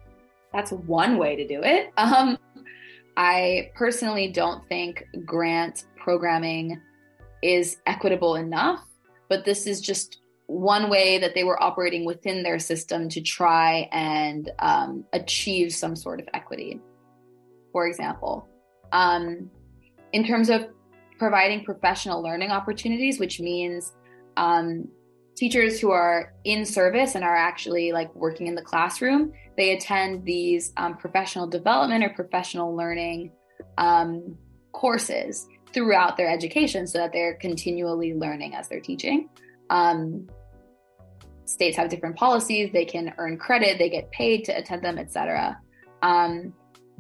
[0.53, 1.93] that's one way to do it.
[1.99, 2.39] Um,
[3.17, 6.81] I personally don't think grant programming
[7.43, 8.85] is equitable enough,
[9.29, 13.89] but this is just one way that they were operating within their system to try
[13.91, 16.81] and um, achieve some sort of equity.
[17.73, 18.49] For example,
[18.93, 19.51] um,
[20.13, 20.67] in terms of
[21.19, 23.93] providing professional learning opportunities, which means
[24.37, 24.89] um,
[25.37, 30.25] teachers who are in service and are actually like working in the classroom they attend
[30.25, 33.31] these um, professional development or professional learning
[33.79, 34.37] um,
[34.73, 39.29] courses throughout their education so that they're continually learning as they're teaching.
[39.71, 40.29] Um,
[41.47, 42.71] states have different policies.
[42.73, 43.79] They can earn credit.
[43.79, 45.59] They get paid to attend them etc
[46.03, 46.53] um,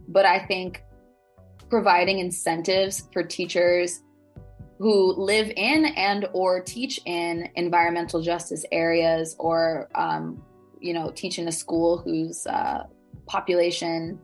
[0.08, 0.82] but i think
[1.68, 4.02] providing incentives for teachers
[4.78, 10.42] who live in and or teach in environmental justice areas or um,
[10.80, 12.84] you know, teach in a school whose uh,
[13.26, 14.18] population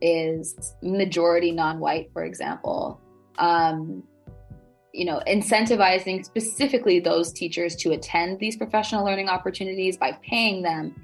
[0.00, 3.00] is majority non-white, for example.
[3.38, 4.02] Um,
[4.92, 10.94] you know, incentivizing specifically those teachers to attend these professional learning opportunities by paying them,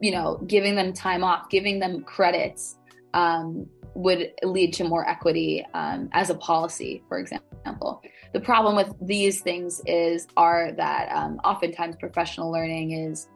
[0.00, 2.76] you know, giving them time off, giving them credits,
[3.14, 8.02] um, would lead to more equity um, as a policy, for example.
[8.32, 13.28] The problem with these things is are that um, oftentimes professional learning is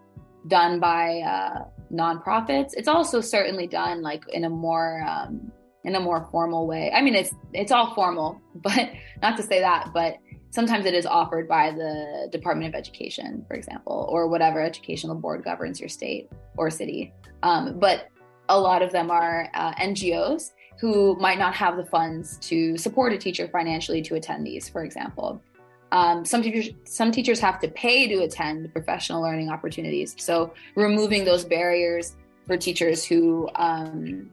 [0.48, 2.72] done by uh, nonprofits.
[2.74, 5.53] It's also certainly done like in a more um,
[5.84, 6.92] in a more formal way.
[6.94, 8.90] I mean, it's it's all formal, but
[9.20, 10.16] not to say that, but
[10.50, 15.42] sometimes it is offered by the Department of Education, for example, or whatever educational board
[15.44, 17.12] governs your state or city.
[17.42, 18.09] Um, but
[18.53, 23.12] a lot of them are uh, NGOs who might not have the funds to support
[23.12, 25.42] a teacher financially to attend these, for example.
[25.90, 30.14] Um, some teachers some teachers have to pay to attend professional learning opportunities.
[30.18, 34.30] So removing those barriers for teachers who um,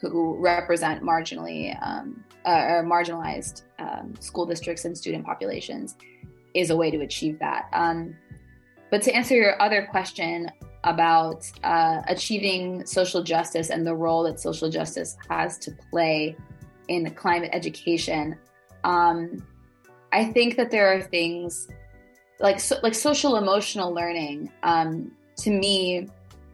[0.00, 5.96] who represent marginally um, uh, or marginalized um, school districts and student populations
[6.54, 7.68] is a way to achieve that.
[7.72, 8.14] Um,
[8.90, 10.50] but to answer your other question
[10.84, 16.36] about uh, achieving social justice and the role that social justice has to play
[16.88, 18.36] in climate education,
[18.84, 19.44] um,
[20.12, 21.68] I think that there are things
[22.40, 24.50] like so, like social emotional learning.
[24.62, 26.08] Um, to me,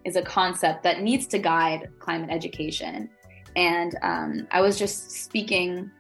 [0.04, 3.08] is a concept that needs to guide climate education.
[3.56, 5.90] And um, I was just speaking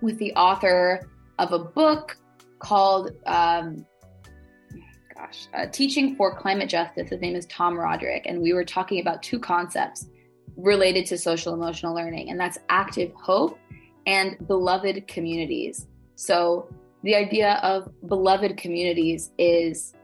[0.00, 1.08] with the author
[1.38, 2.16] of a book
[2.58, 3.84] called um,
[5.24, 7.08] gosh, uh, Teaching for Climate Justice.
[7.10, 8.26] His name is Tom Roderick.
[8.26, 10.08] And we were talking about two concepts
[10.56, 13.58] related to social emotional learning, and that's active hope
[14.06, 15.86] and beloved communities.
[16.16, 16.68] So,
[17.02, 19.94] the idea of beloved communities is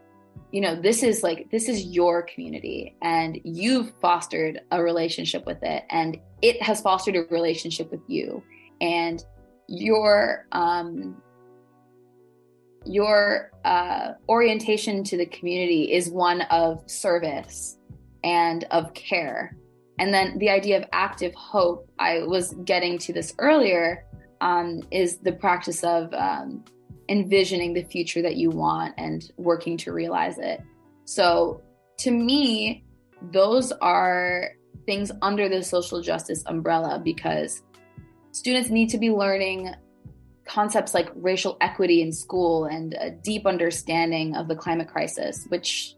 [0.52, 5.62] you know this is like this is your community and you've fostered a relationship with
[5.62, 8.42] it and it has fostered a relationship with you
[8.80, 9.24] and
[9.68, 11.22] your um
[12.84, 17.78] your uh, orientation to the community is one of service
[18.24, 19.56] and of care.
[19.98, 24.04] And then the idea of active hope, I was getting to this earlier,
[24.40, 26.64] um, is the practice of um,
[27.08, 30.62] envisioning the future that you want and working to realize it.
[31.04, 31.60] So
[31.98, 32.84] to me,
[33.32, 34.50] those are
[34.86, 37.62] things under the social justice umbrella because
[38.32, 39.74] students need to be learning
[40.50, 45.94] concepts like racial equity in school and a deep understanding of the climate crisis, which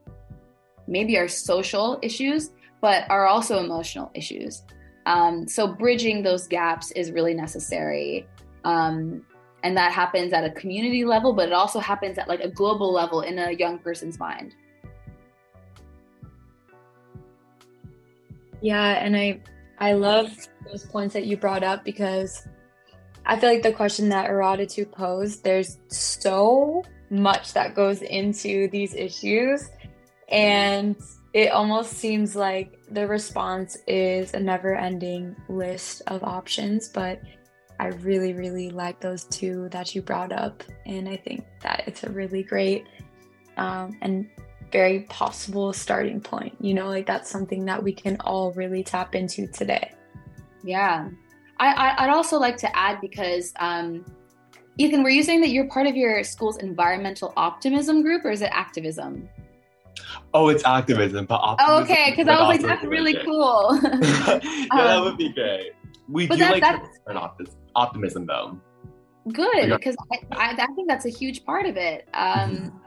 [0.86, 2.50] maybe are social issues,
[2.82, 4.62] but are also emotional issues.
[5.06, 8.26] Um, so bridging those gaps is really necessary.
[8.64, 9.24] Um,
[9.62, 12.92] and that happens at a community level, but it also happens at like a global
[12.92, 14.54] level in a young person's mind.
[18.60, 19.40] Yeah, and I
[19.78, 20.30] I love
[20.66, 22.46] those points that you brought up because
[23.24, 28.94] I feel like the question that Iradatu posed, there's so much that goes into these
[28.94, 29.70] issues.
[30.28, 30.96] And
[31.32, 36.88] it almost seems like the response is a never ending list of options.
[36.88, 37.20] But
[37.78, 40.62] I really, really like those two that you brought up.
[40.86, 42.86] And I think that it's a really great
[43.56, 44.28] um, and
[44.72, 46.56] very possible starting point.
[46.60, 49.92] You know, like that's something that we can all really tap into today.
[50.64, 51.08] Yeah,
[51.58, 54.04] I, would also like to add because, um,
[54.78, 58.42] Ethan, were you saying that you're part of your school's environmental optimism group, or is
[58.42, 59.28] it activism?
[60.34, 63.78] Oh, it's activism, but Oh, okay, because I was like, that's really cool.
[63.82, 63.90] yeah,
[64.70, 65.72] um, that would be great.
[66.08, 68.58] We do that, like optimism, though.
[69.32, 72.08] Good, because I, I, I, think that's a huge part of it.
[72.12, 72.78] Um, mm-hmm.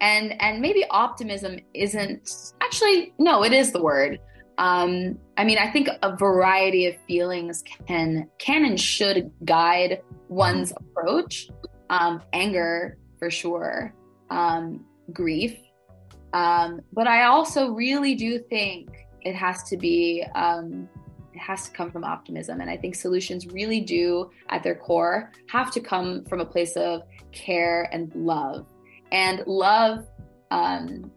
[0.00, 4.18] And and maybe optimism isn't actually no, it is the word.
[4.58, 10.72] Um, I mean, I think a variety of feelings can can and should guide one's
[10.72, 11.48] approach.
[11.90, 13.94] Um, anger, for sure,
[14.30, 15.54] um, grief,
[16.32, 20.88] um, but I also really do think it has to be um,
[21.34, 25.32] it has to come from optimism, and I think solutions really do, at their core,
[25.48, 28.66] have to come from a place of care and love,
[29.10, 30.06] and love.
[30.50, 31.10] Um,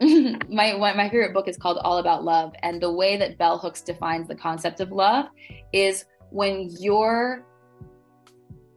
[0.48, 3.82] my my favorite book is called All About Love, and the way that Bell Hooks
[3.82, 5.26] defines the concept of love
[5.72, 7.44] is when your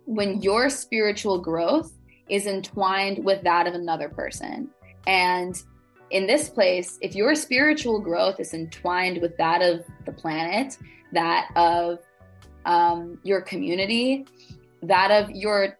[0.06, 1.98] when your spiritual growth
[2.28, 4.70] is entwined with that of another person.
[5.06, 5.62] And
[6.10, 10.78] in this place, if your spiritual growth is entwined with that of the planet,
[11.14, 12.00] that of
[12.66, 14.26] um, your community,
[14.84, 15.78] that of your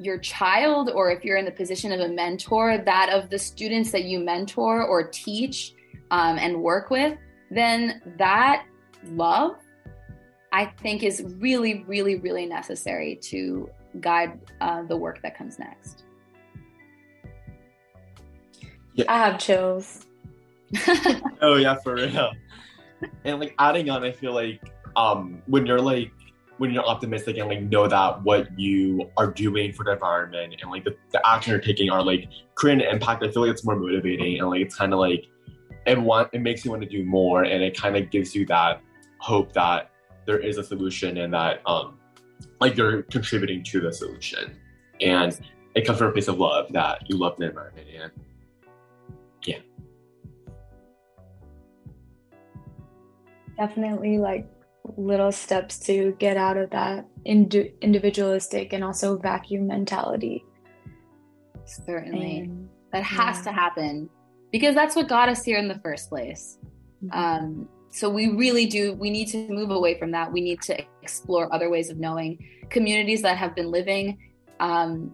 [0.00, 3.92] your child or if you're in the position of a mentor that of the students
[3.92, 5.74] that you mentor or teach
[6.10, 7.18] um, and work with,
[7.50, 8.64] then that
[9.10, 9.56] love,
[10.52, 13.68] I think, is really, really, really necessary to
[14.00, 16.04] guide uh, the work that comes next.
[18.94, 19.04] Yeah.
[19.08, 20.06] I have chills.
[21.42, 22.32] oh yeah, for real.
[23.24, 24.60] And like adding on, I feel like
[24.96, 26.10] um when you're like
[26.60, 30.70] when you're optimistic and like know that what you are doing for the environment and
[30.70, 33.64] like the, the action you're taking are like creating an impact, I feel like it's
[33.64, 35.24] more motivating and like it's kind of like
[35.86, 38.44] it want it makes you want to do more and it kind of gives you
[38.44, 38.82] that
[39.20, 39.90] hope that
[40.26, 41.98] there is a solution and that um
[42.60, 44.54] like you're contributing to the solution.
[45.00, 45.40] And
[45.74, 48.12] it comes from a place of love that you love the environment and
[49.46, 49.60] yeah.
[53.56, 54.46] Definitely like
[54.96, 60.44] little steps to get out of that ind- individualistic and also vacuum mentality.
[61.64, 62.38] Certainly.
[62.40, 63.42] And, that has yeah.
[63.44, 64.10] to happen
[64.50, 66.58] because that's what got us here in the first place.
[67.04, 67.18] Mm-hmm.
[67.18, 70.32] um, so we really do we need to move away from that.
[70.32, 72.38] We need to explore other ways of knowing
[72.68, 74.18] communities that have been living
[74.60, 75.12] um,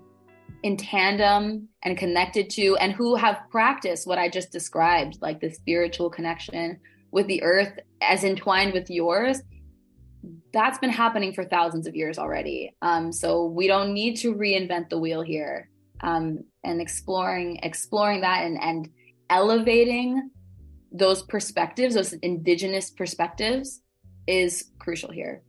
[0.63, 5.51] in tandem and connected to and who have practiced what i just described like the
[5.51, 6.79] spiritual connection
[7.13, 9.43] with the earth as entwined with yours
[10.53, 14.89] that's been happening for thousands of years already um, so we don't need to reinvent
[14.89, 15.69] the wheel here
[16.01, 18.89] um, and exploring exploring that and and
[19.31, 20.31] elevating
[20.93, 23.83] those perspectives, those indigenous perspectives,
[24.27, 25.43] is crucial here.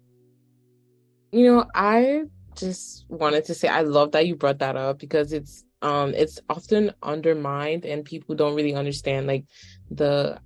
[1.32, 2.24] You know, I
[2.56, 6.40] just wanted to say I love that you brought that up because it's um it's
[6.50, 9.46] often undermined and people don't really understand like
[9.92, 10.40] the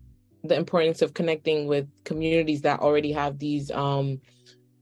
[0.44, 4.20] the importance of connecting with communities that already have these um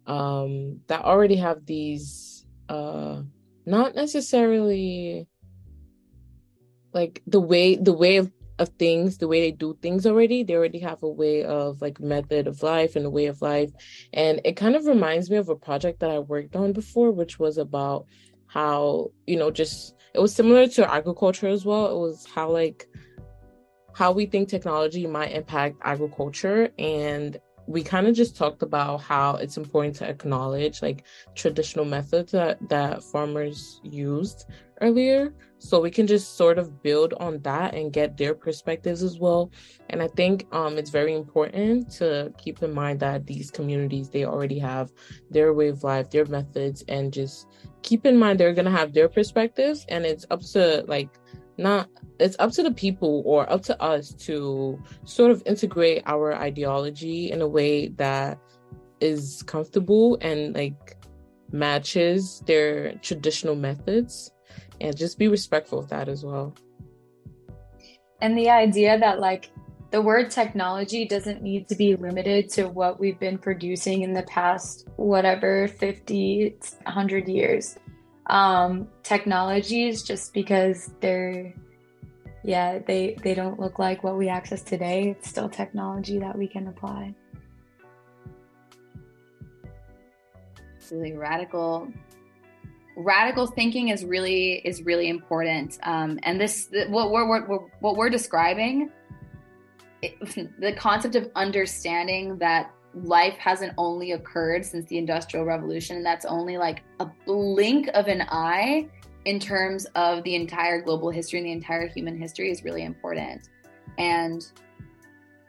[0.07, 3.21] um that already have these uh
[3.65, 5.27] not necessarily
[6.93, 10.43] like the way the way of of things, the way they do things already.
[10.43, 13.71] They already have a way of like method of life and a way of life.
[14.13, 17.39] And it kind of reminds me of a project that I worked on before, which
[17.39, 18.05] was about
[18.47, 21.87] how, you know, just it was similar to agriculture as well.
[21.87, 22.87] It was how like
[23.99, 27.37] how we think technology might impact agriculture and
[27.67, 31.03] we kind of just talked about how it's important to acknowledge like
[31.35, 34.45] traditional methods that, that farmers used
[34.79, 35.33] earlier.
[35.57, 39.51] So we can just sort of build on that and get their perspectives as well.
[39.89, 44.23] And i think um, it's very important to keep in mind that these communities they
[44.23, 44.91] already have
[45.29, 47.47] their way of life their methods and just
[47.81, 51.09] keep in mind they're going to have their perspectives and it's up to like
[51.59, 51.89] not
[52.19, 57.31] it's up to the people or up to us to sort of integrate our ideology
[57.31, 58.37] in a way that
[58.99, 60.97] is comfortable and like
[61.51, 64.31] matches their traditional methods
[64.81, 66.53] and just be respectful of that as well.
[68.21, 69.49] And the idea that like
[69.91, 74.23] the word technology doesn't need to be limited to what we've been producing in the
[74.23, 77.77] past whatever 50 100 years
[78.29, 81.53] um technologies just because they're
[82.43, 85.09] yeah they they don't look like what we access today.
[85.09, 87.15] It's still technology that we can apply.
[90.91, 91.91] Really radical
[92.95, 95.77] radical thinking is really is really important.
[95.83, 98.91] Um, and this what we're, what we're, what we're describing
[100.01, 100.19] it,
[100.59, 106.25] the concept of understanding that life hasn't only occurred since the industrial revolution and that's
[106.25, 108.87] only like a blink of an eye
[109.25, 113.49] in terms of the entire global history and the entire human history is really important.
[113.97, 114.45] And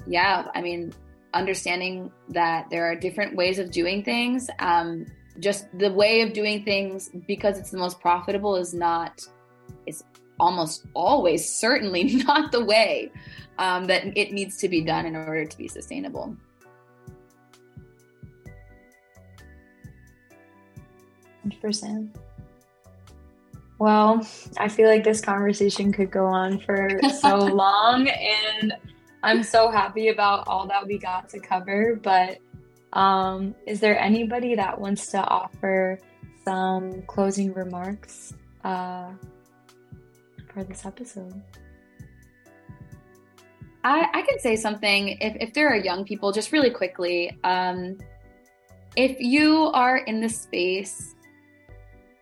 [0.07, 0.93] yeah i mean
[1.34, 5.07] understanding that there are different ways of doing things um,
[5.38, 9.24] just the way of doing things because it's the most profitable is not
[9.86, 10.03] it's
[10.38, 13.11] almost always certainly not the way
[13.59, 16.36] um, that it needs to be done in order to be sustainable
[21.62, 22.14] 100%
[23.78, 24.26] well
[24.59, 28.74] i feel like this conversation could go on for so long and
[29.22, 32.38] i'm so happy about all that we got to cover but
[32.92, 35.98] um, is there anybody that wants to offer
[36.44, 38.34] some closing remarks
[38.64, 39.11] uh,
[40.53, 41.40] for this episode?
[43.82, 47.38] I, I can say something if, if there are young people, just really quickly.
[47.44, 47.98] Um,
[48.96, 51.14] if you are in the space,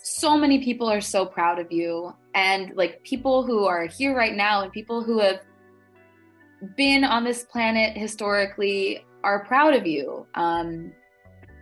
[0.09, 2.15] so many people are so proud of you.
[2.35, 5.41] And like people who are here right now and people who have
[6.77, 10.27] been on this planet historically are proud of you.
[10.35, 10.93] Um,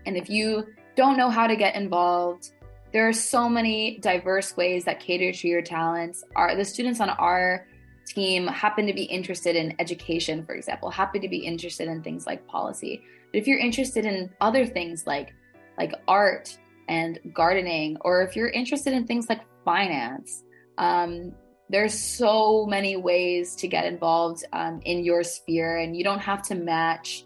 [0.07, 2.53] and if you don't know how to get involved,
[2.93, 6.23] there are so many diverse ways that cater to your talents.
[6.37, 7.67] Our the students on our
[8.07, 12.27] team happen to be interested in education, for example, happen to be interested in things
[12.27, 13.03] like policy.
[13.33, 15.35] But if you're interested in other things like
[15.77, 16.57] like art
[16.89, 20.45] and gardening, or if you're interested in things like finance,
[20.79, 21.33] um,
[21.69, 26.43] there's so many ways to get involved um, in your sphere, and you don't have
[26.43, 27.25] to match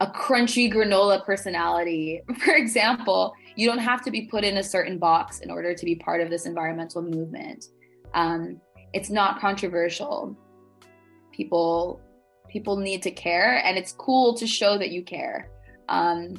[0.00, 2.20] a crunchy granola personality.
[2.38, 5.84] For example, you don't have to be put in a certain box in order to
[5.84, 7.66] be part of this environmental movement.
[8.14, 8.60] Um,
[8.92, 10.36] it's not controversial.
[11.32, 12.00] People
[12.48, 15.50] people need to care, and it's cool to show that you care.
[15.88, 16.34] Um,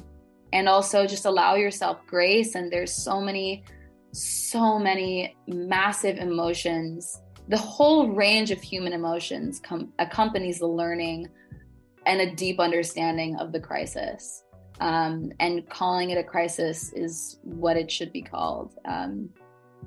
[0.52, 2.54] and also just allow yourself grace.
[2.54, 3.64] And there's so many,
[4.12, 7.20] so many massive emotions.
[7.48, 11.28] The whole range of human emotions com- accompanies the learning
[12.06, 14.44] and a deep understanding of the crisis.
[14.80, 18.74] Um, and calling it a crisis is what it should be called.
[18.84, 19.28] Um,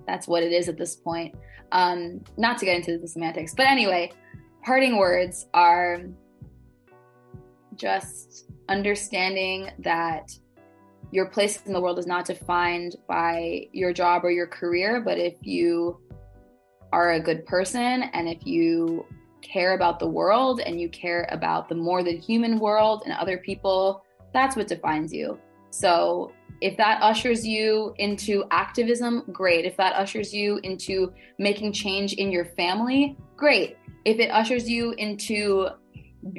[0.05, 1.35] that's what it is at this point.
[1.71, 4.11] Um, not to get into the semantics, but anyway,
[4.63, 6.03] parting words are
[7.75, 10.31] just understanding that
[11.11, 15.17] your place in the world is not defined by your job or your career, but
[15.17, 15.99] if you
[16.93, 19.05] are a good person and if you
[19.41, 23.37] care about the world and you care about the more than human world and other
[23.37, 24.03] people,
[24.33, 25.37] that's what defines you.
[25.71, 26.31] So
[26.61, 29.65] if that ushers you into activism, great.
[29.65, 33.77] If that ushers you into making change in your family, great.
[34.05, 35.69] If it ushers you into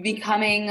[0.02, 0.70] becoming,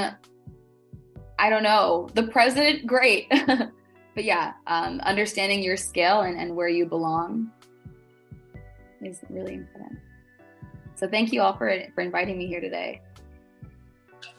[1.38, 3.32] I don't know, the president, great.
[4.16, 7.52] but yeah, um, understanding your scale and, and where you belong
[9.02, 10.00] is really important.
[10.96, 13.02] So thank you all for for inviting me here today.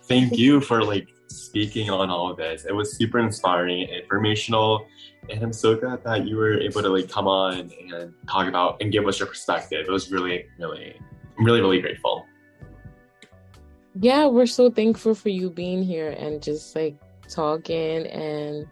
[0.04, 2.64] Thank you for like speaking on all of this.
[2.64, 4.86] It was super inspiring, informational,
[5.30, 8.80] and I'm so glad that you were able to like come on and talk about
[8.80, 9.86] and give us your perspective.
[9.88, 10.96] It was really, really,
[11.38, 12.26] I'm really, really grateful.
[13.94, 16.96] Yeah, we're so thankful for you being here and just like
[17.28, 18.66] talking and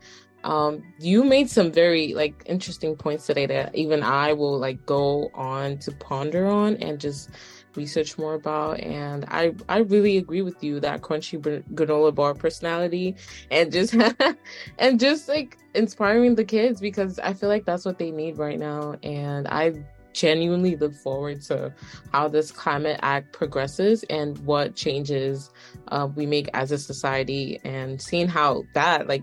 [0.45, 5.31] um you made some very like interesting points today that even I will like go
[5.35, 7.31] on to ponder on and just
[7.77, 8.81] research more about.
[8.81, 11.39] And i i really agree with you that crunchy
[11.75, 13.17] granola bar personality
[13.51, 13.95] and just
[14.79, 18.59] and just like inspiring the kids because i feel like that's what they need right
[18.59, 18.97] now.
[19.03, 19.73] And i
[20.13, 21.73] genuinely look forward to
[22.13, 25.51] how this climate act progresses and what changes
[25.89, 29.23] uh, we make as a society and seeing how that like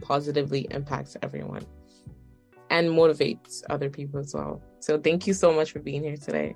[0.00, 1.64] positively impacts everyone
[2.70, 6.54] and motivates other people as well so thank you so much for being here today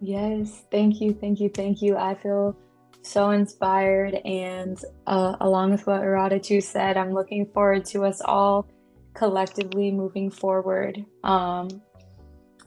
[0.00, 1.96] Yes, thank you, thank you, thank you.
[1.96, 2.56] I feel
[3.02, 8.68] so inspired, and uh, along with what Irada said, I'm looking forward to us all
[9.14, 11.68] collectively moving forward um,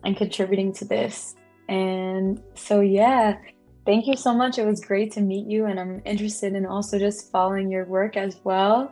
[0.04, 1.36] and contributing to this.
[1.68, 3.38] And so, yeah,
[3.86, 4.58] thank you so much.
[4.58, 8.18] It was great to meet you, and I'm interested in also just following your work
[8.18, 8.92] as well.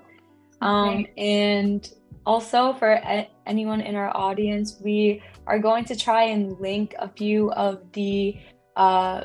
[0.61, 1.89] Um, and
[2.25, 7.07] also, for a- anyone in our audience, we are going to try and link a
[7.09, 8.37] few of the
[8.75, 9.23] uh,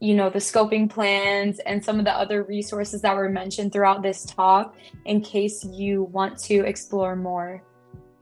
[0.00, 4.02] you know the scoping plans and some of the other resources that were mentioned throughout
[4.02, 7.62] this talk in case you want to explore more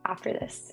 [0.04, 0.72] after this.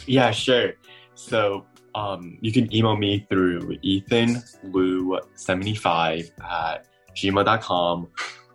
[0.07, 0.75] Yeah, sure.
[1.15, 6.87] So um, you can email me through ethanliu75 at
[7.17, 8.09] gmail.com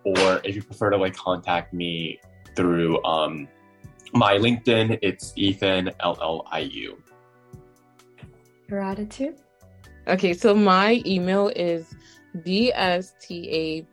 [0.04, 2.20] or if you prefer to like contact me
[2.54, 3.48] through um,
[4.14, 6.96] my LinkedIn, it's Ethan LLIU.
[8.68, 9.36] Gratitude.
[10.06, 11.94] Okay, so my email is
[12.38, 13.86] bstabb1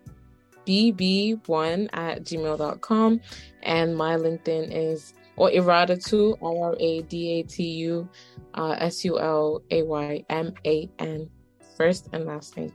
[1.94, 3.22] at gmail.com
[3.64, 8.08] and my LinkedIn is or Iradatu, R R A D A T U
[8.54, 11.30] uh, S U L A Y M A N,
[11.78, 12.74] first and last name.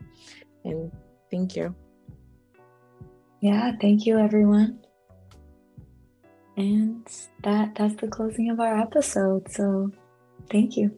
[0.64, 0.90] And
[1.30, 1.76] thank you.
[3.40, 4.80] Yeah, thank you, everyone.
[6.56, 7.06] And
[7.42, 9.50] that that's the closing of our episode.
[9.52, 9.92] So,
[10.50, 10.96] thank you.